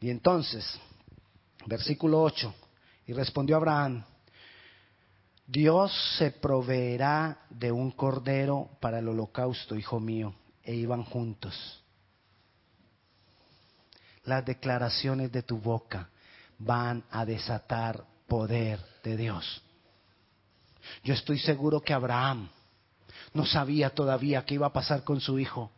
Y 0.00 0.10
entonces, 0.10 0.78
versículo 1.64 2.22
8, 2.22 2.54
y 3.06 3.14
respondió 3.14 3.56
Abraham, 3.56 4.04
Dios 5.46 5.90
se 6.18 6.32
proveerá 6.32 7.46
de 7.48 7.72
un 7.72 7.92
cordero 7.92 8.68
para 8.78 8.98
el 8.98 9.08
holocausto, 9.08 9.74
hijo 9.74 9.98
mío, 9.98 10.34
e 10.62 10.74
iban 10.74 11.02
juntos 11.02 11.82
las 14.28 14.44
declaraciones 14.44 15.32
de 15.32 15.42
tu 15.42 15.58
boca 15.58 16.08
van 16.58 17.04
a 17.10 17.24
desatar 17.24 18.04
poder 18.26 18.78
de 19.02 19.16
Dios. 19.16 19.62
Yo 21.02 21.14
estoy 21.14 21.38
seguro 21.38 21.80
que 21.80 21.92
Abraham 21.92 22.48
no 23.32 23.44
sabía 23.46 23.90
todavía 23.90 24.44
qué 24.44 24.54
iba 24.54 24.66
a 24.66 24.72
pasar 24.72 25.02
con 25.04 25.20
su 25.20 25.38
hijo. 25.38 25.70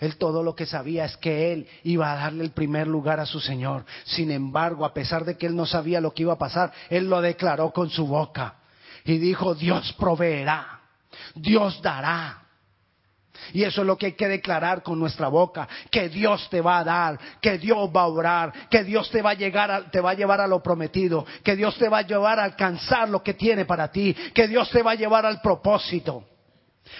Él 0.00 0.16
todo 0.16 0.42
lo 0.42 0.54
que 0.54 0.66
sabía 0.66 1.04
es 1.04 1.16
que 1.16 1.52
él 1.52 1.68
iba 1.84 2.12
a 2.12 2.16
darle 2.16 2.44
el 2.44 2.50
primer 2.50 2.86
lugar 2.86 3.20
a 3.20 3.26
su 3.26 3.40
Señor. 3.40 3.84
Sin 4.04 4.30
embargo, 4.30 4.84
a 4.84 4.92
pesar 4.92 5.24
de 5.24 5.36
que 5.36 5.46
él 5.46 5.56
no 5.56 5.66
sabía 5.66 6.00
lo 6.00 6.12
que 6.12 6.22
iba 6.22 6.34
a 6.34 6.38
pasar, 6.38 6.72
él 6.90 7.08
lo 7.08 7.20
declaró 7.20 7.70
con 7.72 7.90
su 7.90 8.06
boca. 8.06 8.56
Y 9.04 9.18
dijo, 9.18 9.54
Dios 9.54 9.94
proveerá, 9.98 10.80
Dios 11.34 11.80
dará, 11.80 12.45
y 13.52 13.64
eso 13.64 13.80
es 13.82 13.86
lo 13.86 13.96
que 13.96 14.06
hay 14.06 14.12
que 14.12 14.28
declarar 14.28 14.82
con 14.82 14.98
nuestra 14.98 15.28
boca, 15.28 15.68
que 15.90 16.08
Dios 16.08 16.48
te 16.50 16.60
va 16.60 16.78
a 16.78 16.84
dar, 16.84 17.18
que 17.40 17.58
Dios 17.58 17.90
va 17.94 18.02
a 18.02 18.08
orar, 18.08 18.52
que 18.68 18.84
Dios 18.84 19.10
te 19.10 19.22
va 19.22 19.30
a 19.30 19.34
llegar 19.34 19.90
te 19.90 20.00
va 20.00 20.10
a 20.10 20.14
llevar 20.14 20.40
a 20.40 20.46
lo 20.46 20.62
prometido, 20.62 21.26
que 21.42 21.56
Dios 21.56 21.76
te 21.76 21.88
va 21.88 21.98
a 21.98 22.02
llevar 22.02 22.38
a 22.38 22.44
alcanzar 22.44 23.08
lo 23.08 23.22
que 23.22 23.34
tiene 23.34 23.64
para 23.64 23.90
ti, 23.90 24.14
que 24.34 24.48
Dios 24.48 24.70
te 24.70 24.82
va 24.82 24.92
a 24.92 24.96
llevar 24.96 25.26
al 25.26 25.40
propósito. 25.40 26.24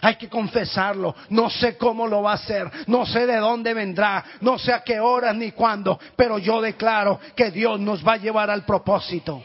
Hay 0.02 0.16
que 0.16 0.28
confesarlo. 0.28 1.14
No 1.30 1.48
sé 1.48 1.76
cómo 1.76 2.06
lo 2.06 2.22
va 2.22 2.32
a 2.32 2.34
hacer. 2.34 2.70
No 2.86 3.06
sé 3.06 3.26
de 3.26 3.36
dónde 3.36 3.72
vendrá. 3.72 4.24
No 4.40 4.58
sé 4.58 4.72
a 4.72 4.82
qué 4.82 4.98
horas 4.98 5.34
ni 5.36 5.52
cuándo. 5.52 5.98
Pero 6.16 6.38
yo 6.38 6.60
declaro 6.60 7.20
que 7.34 7.50
Dios 7.50 7.78
nos 7.78 8.06
va 8.06 8.14
a 8.14 8.18
llevar 8.18 8.50
al 8.50 8.64
propósito. 8.64 9.42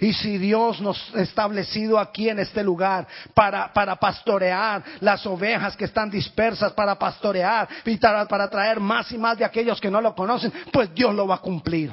Y 0.00 0.12
si 0.12 0.38
Dios 0.38 0.80
nos 0.80 1.14
ha 1.14 1.22
establecido 1.22 1.98
aquí 1.98 2.28
en 2.28 2.38
este 2.38 2.62
lugar 2.62 3.06
para, 3.34 3.72
para 3.72 3.96
pastorear 3.96 4.82
las 5.00 5.24
ovejas 5.26 5.76
que 5.76 5.86
están 5.86 6.10
dispersas, 6.10 6.72
para 6.72 6.98
pastorear 6.98 7.68
y 7.84 7.96
para 7.96 8.48
traer 8.50 8.80
más 8.80 9.10
y 9.12 9.18
más 9.18 9.38
de 9.38 9.44
aquellos 9.44 9.80
que 9.80 9.90
no 9.90 10.00
lo 10.00 10.14
conocen, 10.14 10.52
pues 10.72 10.94
Dios 10.94 11.14
lo 11.14 11.26
va 11.26 11.36
a 11.36 11.38
cumplir. 11.38 11.92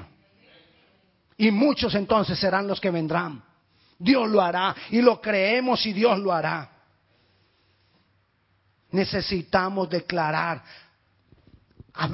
Y 1.38 1.52
muchos 1.52 1.96
entonces 1.96 2.38
serán 2.40 2.68
los 2.68 2.80
que 2.80 2.90
vendrán. 2.90 3.44
Dios 3.98 4.30
lo 4.30 4.42
hará 4.42 4.76
y 4.92 5.02
lo 5.02 5.22
creemos 5.22 5.86
y 5.86 5.94
Dios 5.94 6.20
lo 6.20 6.34
hará. 6.34 6.70
Necesitamos 8.92 9.90
declarar, 9.90 10.62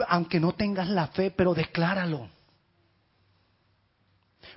aunque 0.07 0.39
no 0.39 0.53
tengas 0.53 0.87
la 0.87 1.07
fe, 1.07 1.31
pero 1.31 1.53
decláralo. 1.53 2.29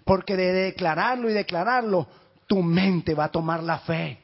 Porque 0.04 0.36
de 0.36 0.52
declararlo 0.52 1.30
y 1.30 1.32
declararlo, 1.32 2.08
tu 2.46 2.62
mente 2.62 3.14
va 3.14 3.24
a 3.24 3.30
tomar 3.30 3.62
la 3.62 3.78
fe. 3.80 4.18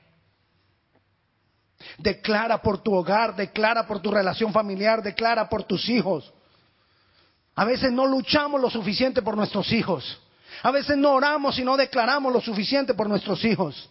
Declara 1.98 2.60
por 2.60 2.82
tu 2.82 2.94
hogar, 2.94 3.36
declara 3.36 3.86
por 3.86 4.00
tu 4.00 4.10
relación 4.10 4.52
familiar, 4.52 5.02
declara 5.02 5.48
por 5.48 5.64
tus 5.64 5.88
hijos. 5.88 6.32
A 7.54 7.64
veces 7.64 7.92
no 7.92 8.06
luchamos 8.06 8.60
lo 8.60 8.70
suficiente 8.70 9.22
por 9.22 9.36
nuestros 9.36 9.72
hijos. 9.72 10.20
A 10.62 10.70
veces 10.70 10.96
no 10.96 11.12
oramos 11.12 11.58
y 11.58 11.64
no 11.64 11.76
declaramos 11.76 12.32
lo 12.32 12.40
suficiente 12.40 12.94
por 12.94 13.08
nuestros 13.08 13.44
hijos. 13.44 13.88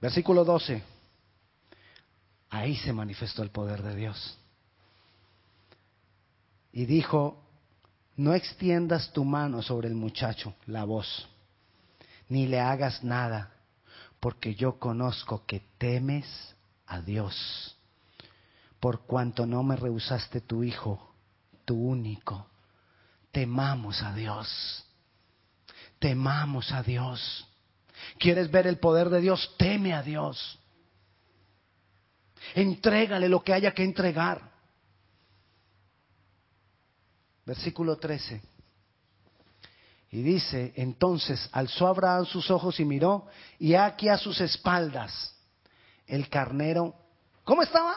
Versículo 0.00 0.44
12. 0.44 0.82
Ahí 2.50 2.76
se 2.76 2.92
manifestó 2.92 3.42
el 3.42 3.50
poder 3.50 3.82
de 3.82 3.94
Dios. 3.94 4.38
Y 6.72 6.86
dijo, 6.86 7.42
no 8.18 8.34
extiendas 8.34 9.12
tu 9.12 9.24
mano 9.24 9.62
sobre 9.62 9.86
el 9.86 9.94
muchacho, 9.94 10.52
la 10.66 10.82
voz, 10.82 11.28
ni 12.28 12.48
le 12.48 12.58
hagas 12.58 13.04
nada, 13.04 13.52
porque 14.18 14.56
yo 14.56 14.80
conozco 14.80 15.46
que 15.46 15.62
temes 15.78 16.26
a 16.88 17.00
Dios, 17.00 17.76
por 18.80 19.06
cuanto 19.06 19.46
no 19.46 19.62
me 19.62 19.76
rehusaste 19.76 20.40
tu 20.40 20.64
hijo, 20.64 21.14
tu 21.64 21.76
único. 21.76 22.48
Temamos 23.30 24.02
a 24.02 24.12
Dios, 24.12 24.84
temamos 26.00 26.72
a 26.72 26.82
Dios. 26.82 27.46
¿Quieres 28.18 28.50
ver 28.50 28.66
el 28.66 28.78
poder 28.78 29.10
de 29.10 29.20
Dios? 29.20 29.54
Teme 29.56 29.94
a 29.94 30.02
Dios. 30.02 30.58
Entrégale 32.54 33.28
lo 33.28 33.44
que 33.44 33.52
haya 33.52 33.72
que 33.72 33.84
entregar 33.84 34.57
versículo 37.48 37.96
13. 37.96 38.42
Y 40.10 40.22
dice, 40.22 40.74
entonces 40.76 41.48
alzó 41.50 41.86
Abraham 41.86 42.26
sus 42.26 42.50
ojos 42.50 42.78
y 42.78 42.84
miró, 42.84 43.26
y 43.58 43.74
aquí 43.74 44.10
a 44.10 44.18
sus 44.18 44.38
espaldas 44.42 45.34
el 46.06 46.28
carnero, 46.28 46.94
¿cómo 47.44 47.62
estaba? 47.62 47.96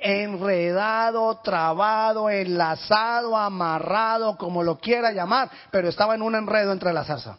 Enredado, 0.00 1.38
trabado, 1.38 2.28
enlazado, 2.28 3.36
amarrado, 3.36 4.36
como 4.36 4.64
lo 4.64 4.76
quiera 4.78 5.12
llamar, 5.12 5.48
pero 5.70 5.88
estaba 5.88 6.16
en 6.16 6.22
un 6.22 6.34
enredo 6.34 6.72
entre 6.72 6.92
la 6.92 7.04
zarza. 7.04 7.38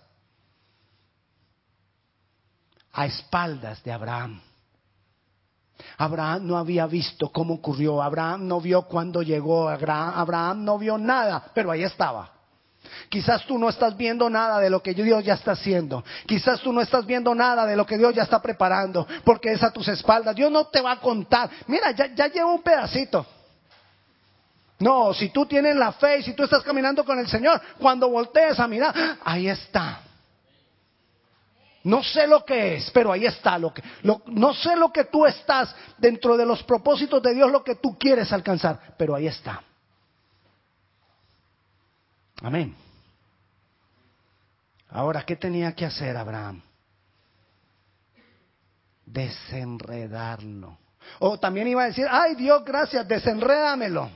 A 2.94 3.06
espaldas 3.06 3.84
de 3.84 3.92
Abraham. 3.92 4.42
Abraham 5.98 6.48
no 6.48 6.58
había 6.58 6.88
visto 6.88 7.30
cómo 7.30 7.56
ocurrió, 7.56 8.02
Abraham 8.02 8.48
no 8.48 8.60
vio 8.60 8.84
cuándo 8.84 9.22
llegó, 9.22 9.70
Abraham, 9.70 10.64
no 10.64 10.78
vio 10.78 10.98
nada, 10.98 11.52
pero 11.54 11.72
ahí 11.72 11.84
estaba. 11.84 12.32
Quizás 13.10 13.46
tú 13.46 13.58
no 13.58 13.70
estás 13.70 13.96
viendo 13.96 14.30
nada 14.30 14.60
de 14.60 14.70
lo 14.70 14.82
que 14.82 14.94
Dios 14.94 15.24
ya 15.24 15.34
está 15.34 15.52
haciendo. 15.52 16.04
Quizás 16.26 16.62
tú 16.62 16.72
no 16.72 16.82
estás 16.82 17.06
viendo 17.06 17.34
nada 17.34 17.66
de 17.66 17.76
lo 17.76 17.86
que 17.86 17.98
Dios 17.98 18.14
ya 18.14 18.24
está 18.24 18.42
preparando, 18.42 19.08
porque 19.24 19.52
es 19.52 19.64
a 19.64 19.72
tus 19.72 19.88
espaldas. 19.88 20.36
Dios 20.36 20.52
no 20.52 20.66
te 20.68 20.82
va 20.82 20.94
a 20.94 21.00
contar. 21.00 21.50
Mira, 21.68 21.92
ya, 21.92 22.14
ya 22.14 22.28
llevo 22.28 22.54
un 22.54 22.62
pedacito. 22.62 23.26
No, 24.80 25.14
si 25.14 25.30
tú 25.30 25.46
tienes 25.46 25.76
la 25.76 25.94
fe 25.94 26.20
y 26.20 26.24
si 26.24 26.34
tú 26.34 26.44
estás 26.44 26.62
caminando 26.64 27.06
con 27.06 27.18
el 27.18 27.28
Señor, 27.28 27.62
cuando 27.80 28.10
voltees 28.10 28.60
a 28.60 28.68
mirar, 28.68 28.94
ahí 29.24 29.48
está. 29.48 30.02
No 31.86 32.02
sé 32.02 32.26
lo 32.26 32.44
que 32.44 32.78
es, 32.78 32.90
pero 32.90 33.12
ahí 33.12 33.28
está 33.28 33.60
lo 33.60 33.72
que. 33.72 33.84
no 34.02 34.54
sé 34.56 34.76
lo 34.76 34.92
que 34.92 35.06
tú 35.06 35.24
estás 35.24 35.74
dentro 36.00 36.36
de 36.36 36.44
los 36.44 36.64
propósitos 36.64 37.22
de 37.22 37.36
Dios, 37.36 37.52
lo 37.52 37.64
que 37.64 37.76
tú 37.76 37.96
quieres 37.96 38.34
alcanzar, 38.34 38.96
pero 38.98 39.14
ahí 39.14 39.28
está. 39.28 39.62
Amén. 42.42 42.76
Ahora, 44.90 45.24
¿qué 45.24 45.36
tenía 45.36 45.76
que 45.76 45.86
hacer 45.86 46.18
Abraham? 46.18 46.60
Desenredarlo. 49.06 50.80
O 51.20 51.40
también 51.40 51.68
iba 51.68 51.84
a 51.84 51.88
decir, 51.88 52.08
ay 52.10 52.34
Dios, 52.34 52.66
gracias, 52.66 53.08
desenrédamelo. 53.08 54.10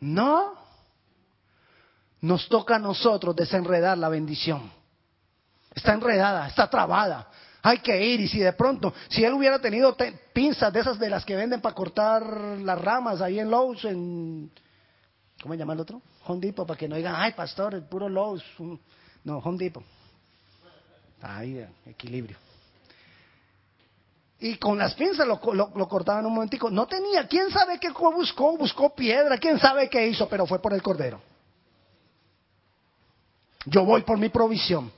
No. 0.00 0.54
Nos 2.22 2.48
toca 2.48 2.76
a 2.76 2.78
nosotros 2.78 3.36
desenredar 3.36 3.98
la 3.98 4.08
bendición 4.08 4.77
está 5.78 5.94
enredada, 5.94 6.46
está 6.46 6.68
trabada. 6.68 7.28
Hay 7.62 7.78
que 7.78 8.00
ir 8.04 8.20
y 8.20 8.28
si 8.28 8.38
de 8.38 8.52
pronto, 8.52 8.94
si 9.08 9.24
él 9.24 9.32
hubiera 9.32 9.58
tenido 9.58 9.96
pinzas 10.32 10.72
de 10.72 10.80
esas 10.80 10.98
de 10.98 11.10
las 11.10 11.24
que 11.24 11.34
venden 11.34 11.60
para 11.60 11.74
cortar 11.74 12.22
las 12.24 12.80
ramas 12.80 13.20
ahí 13.20 13.40
en 13.40 13.50
Lowe's, 13.50 13.84
en, 13.84 14.50
¿cómo 15.42 15.54
se 15.54 15.58
llama 15.58 15.72
el 15.72 15.80
otro? 15.80 16.00
Home 16.26 16.40
Depot, 16.40 16.66
para 16.66 16.78
que 16.78 16.88
no 16.88 16.96
digan, 16.96 17.14
ay 17.16 17.32
pastor, 17.32 17.74
el 17.74 17.82
puro 17.82 18.08
Lowe's. 18.08 18.44
No, 19.24 19.38
Home 19.38 19.58
Depot. 19.58 19.84
Ahí, 21.20 21.66
equilibrio. 21.86 22.36
Y 24.40 24.56
con 24.56 24.78
las 24.78 24.94
pinzas 24.94 25.26
lo, 25.26 25.40
lo, 25.52 25.72
lo 25.74 25.88
cortaban 25.88 26.24
un 26.24 26.34
momentico. 26.34 26.70
No 26.70 26.86
tenía, 26.86 27.26
quién 27.26 27.50
sabe 27.50 27.80
qué 27.80 27.90
buscó, 27.90 28.56
buscó 28.56 28.94
piedra, 28.94 29.36
quién 29.38 29.58
sabe 29.58 29.90
qué 29.90 30.06
hizo, 30.06 30.28
pero 30.28 30.46
fue 30.46 30.60
por 30.62 30.72
el 30.74 30.82
cordero. 30.82 31.20
Yo 33.66 33.84
voy 33.84 34.02
por 34.02 34.16
mi 34.16 34.28
provisión. 34.28 34.92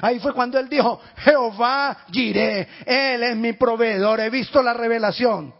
Ahí 0.00 0.18
fue 0.18 0.32
cuando 0.32 0.58
él 0.58 0.68
dijo, 0.68 1.00
Jehová 1.18 2.06
giré, 2.10 2.68
Él 2.86 3.22
es 3.22 3.36
mi 3.36 3.52
proveedor, 3.52 4.20
he 4.20 4.30
visto 4.30 4.62
la 4.62 4.74
revelación. 4.74 5.54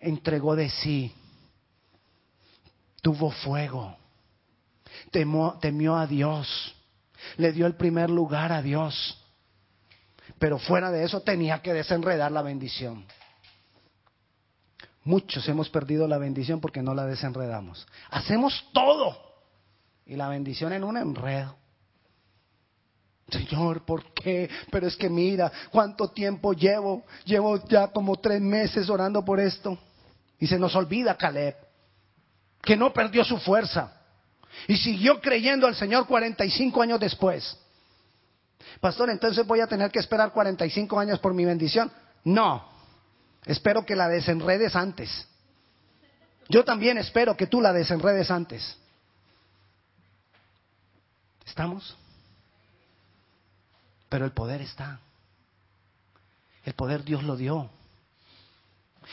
Entregó 0.00 0.56
de 0.56 0.68
sí, 0.68 1.14
tuvo 3.00 3.30
fuego, 3.30 3.96
temió, 5.10 5.58
temió 5.60 5.96
a 5.96 6.06
Dios, 6.06 6.74
le 7.36 7.52
dio 7.52 7.66
el 7.66 7.76
primer 7.76 8.10
lugar 8.10 8.52
a 8.52 8.62
Dios. 8.62 9.18
Pero 10.38 10.58
fuera 10.58 10.90
de 10.90 11.04
eso 11.04 11.20
tenía 11.20 11.62
que 11.62 11.72
desenredar 11.72 12.32
la 12.32 12.42
bendición. 12.42 13.04
Muchos 15.04 15.48
hemos 15.48 15.68
perdido 15.68 16.06
la 16.06 16.18
bendición 16.18 16.60
porque 16.60 16.82
no 16.82 16.94
la 16.94 17.06
desenredamos. 17.06 17.86
Hacemos 18.10 18.68
todo 18.72 19.16
y 20.06 20.16
la 20.16 20.28
bendición 20.28 20.72
en 20.72 20.84
un 20.84 20.96
enredo. 20.96 21.61
Señor, 23.32 23.84
¿por 23.84 24.12
qué? 24.12 24.48
Pero 24.70 24.86
es 24.86 24.96
que 24.96 25.08
mira, 25.08 25.50
¿cuánto 25.70 26.08
tiempo 26.08 26.52
llevo? 26.52 27.04
Llevo 27.24 27.66
ya 27.66 27.88
como 27.88 28.16
tres 28.16 28.40
meses 28.40 28.88
orando 28.90 29.24
por 29.24 29.40
esto. 29.40 29.78
Y 30.38 30.46
se 30.46 30.58
nos 30.58 30.74
olvida 30.76 31.16
Caleb, 31.16 31.56
que 32.62 32.76
no 32.76 32.92
perdió 32.92 33.24
su 33.24 33.38
fuerza. 33.38 33.92
Y 34.68 34.76
siguió 34.76 35.20
creyendo 35.20 35.66
al 35.66 35.74
Señor 35.74 36.06
45 36.06 36.82
años 36.82 37.00
después. 37.00 37.56
Pastor, 38.80 39.10
entonces 39.10 39.46
voy 39.46 39.60
a 39.60 39.66
tener 39.66 39.90
que 39.90 39.98
esperar 39.98 40.32
45 40.32 40.98
años 40.98 41.18
por 41.18 41.34
mi 41.34 41.44
bendición. 41.44 41.90
No, 42.24 42.68
espero 43.46 43.84
que 43.84 43.96
la 43.96 44.08
desenredes 44.08 44.76
antes. 44.76 45.26
Yo 46.48 46.64
también 46.64 46.98
espero 46.98 47.36
que 47.36 47.46
tú 47.46 47.60
la 47.60 47.72
desenredes 47.72 48.30
antes. 48.30 48.76
¿Estamos? 51.46 51.96
Pero 54.12 54.26
el 54.26 54.32
poder 54.32 54.60
está. 54.60 55.00
El 56.66 56.74
poder 56.74 57.02
Dios 57.02 57.22
lo 57.22 57.34
dio. 57.34 57.70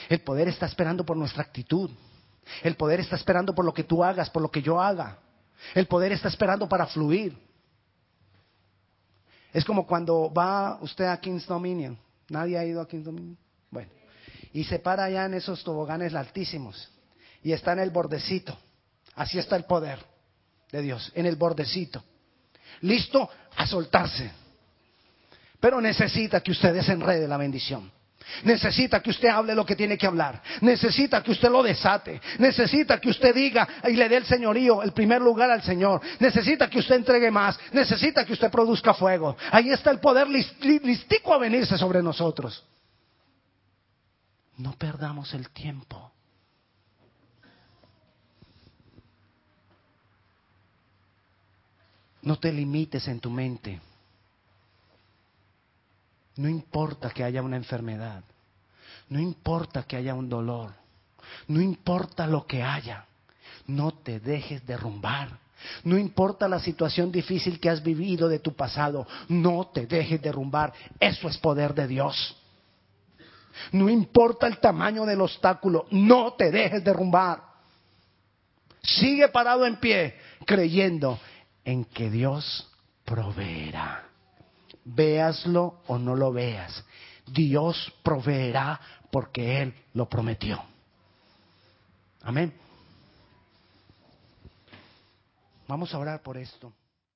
El 0.09 0.19
poder 0.19 0.49
está 0.49 0.65
esperando 0.65 1.05
por 1.05 1.15
nuestra 1.15 1.41
actitud. 1.41 1.89
El 2.63 2.75
poder 2.75 2.99
está 2.99 3.15
esperando 3.15 3.55
por 3.55 3.63
lo 3.63 3.73
que 3.73 3.85
tú 3.85 4.03
hagas, 4.03 4.29
por 4.29 4.41
lo 4.41 4.51
que 4.51 4.61
yo 4.61 4.81
haga. 4.81 5.17
El 5.73 5.87
poder 5.87 6.11
está 6.11 6.27
esperando 6.27 6.67
para 6.67 6.85
fluir. 6.85 7.33
Es 9.53 9.63
como 9.63 9.87
cuando 9.87 10.33
va 10.33 10.79
usted 10.81 11.05
a 11.05 11.17
King's 11.21 11.47
Dominion. 11.47 11.97
¿Nadie 12.27 12.57
ha 12.57 12.65
ido 12.65 12.81
a 12.81 12.87
King's 12.87 13.05
Dominion? 13.05 13.37
Bueno. 13.71 13.89
Y 14.51 14.65
se 14.65 14.79
para 14.79 15.05
allá 15.05 15.27
en 15.27 15.35
esos 15.35 15.63
toboganes 15.63 16.13
altísimos. 16.13 16.91
Y 17.41 17.53
está 17.53 17.71
en 17.71 17.79
el 17.79 17.89
bordecito. 17.89 18.59
Así 19.15 19.39
está 19.39 19.55
el 19.55 19.63
poder 19.63 20.05
de 20.73 20.81
Dios, 20.81 21.09
en 21.15 21.25
el 21.25 21.37
bordecito. 21.37 22.03
Listo 22.81 23.29
a 23.55 23.65
soltarse. 23.65 24.48
Pero 25.59 25.81
necesita 25.81 26.41
que 26.41 26.51
usted 26.51 26.73
desenrede 26.73 27.27
la 27.27 27.37
bendición. 27.37 27.91
Necesita 28.43 29.01
que 29.01 29.09
usted 29.09 29.27
hable 29.27 29.55
lo 29.55 29.65
que 29.65 29.75
tiene 29.75 29.97
que 29.97 30.05
hablar. 30.05 30.41
Necesita 30.61 31.23
que 31.23 31.31
usted 31.31 31.49
lo 31.49 31.63
desate. 31.63 32.21
Necesita 32.37 32.99
que 32.99 33.09
usted 33.09 33.33
diga 33.33 33.67
y 33.85 33.93
le 33.93 34.07
dé 34.07 34.17
el 34.17 34.25
señorío, 34.25 34.83
el 34.83 34.93
primer 34.93 35.21
lugar 35.21 35.49
al 35.49 35.63
Señor. 35.63 36.01
Necesita 36.19 36.69
que 36.69 36.79
usted 36.79 36.95
entregue 36.95 37.31
más. 37.31 37.59
Necesita 37.71 38.25
que 38.25 38.33
usted 38.33 38.51
produzca 38.51 38.93
fuego. 38.93 39.35
Ahí 39.51 39.71
está 39.71 39.91
el 39.91 39.99
poder 39.99 40.27
listico 40.29 41.33
a 41.33 41.39
venirse 41.39 41.77
sobre 41.77 42.01
nosotros. 42.03 42.63
No 44.57 44.73
perdamos 44.73 45.33
el 45.33 45.49
tiempo. 45.49 46.11
No 52.21 52.37
te 52.37 52.51
limites 52.51 53.07
en 53.07 53.19
tu 53.19 53.29
mente. 53.29 53.79
No 56.39 56.47
importa 56.47 57.09
que 57.09 57.25
haya 57.25 57.41
una 57.41 57.57
enfermedad, 57.57 58.23
no 59.09 59.19
importa 59.19 59.83
que 59.83 59.97
haya 59.97 60.13
un 60.13 60.29
dolor, 60.29 60.71
no 61.49 61.59
importa 61.59 62.25
lo 62.27 62.47
que 62.47 62.63
haya, 62.63 63.05
no 63.67 63.91
te 63.91 64.21
dejes 64.21 64.65
derrumbar. 64.65 65.37
No 65.83 65.97
importa 65.97 66.47
la 66.47 66.61
situación 66.61 67.11
difícil 67.11 67.59
que 67.59 67.69
has 67.69 67.83
vivido 67.83 68.29
de 68.29 68.39
tu 68.39 68.53
pasado, 68.53 69.05
no 69.27 69.69
te 69.73 69.85
dejes 69.85 70.21
derrumbar. 70.21 70.71
Eso 70.97 71.27
es 71.27 71.37
poder 71.37 71.73
de 71.73 71.87
Dios. 71.87 72.37
No 73.73 73.89
importa 73.89 74.47
el 74.47 74.59
tamaño 74.59 75.05
del 75.05 75.19
obstáculo, 75.19 75.87
no 75.91 76.35
te 76.35 76.51
dejes 76.51 76.81
derrumbar. 76.81 77.43
Sigue 78.81 79.27
parado 79.27 79.65
en 79.65 79.75
pie, 79.75 80.15
creyendo 80.45 81.19
en 81.65 81.83
que 81.83 82.09
Dios 82.09 82.65
proveerá. 83.03 84.08
Véaslo 84.95 85.81
o 85.87 85.97
no 85.97 86.15
lo 86.15 86.31
veas. 86.31 86.83
Dios 87.25 87.93
proveerá 88.03 88.79
porque 89.11 89.61
Él 89.61 89.73
lo 89.93 90.07
prometió. 90.09 90.61
Amén. 92.23 92.53
Vamos 95.67 95.93
a 95.93 95.99
orar 95.99 96.21
por 96.21 96.37
esto. 96.37 96.73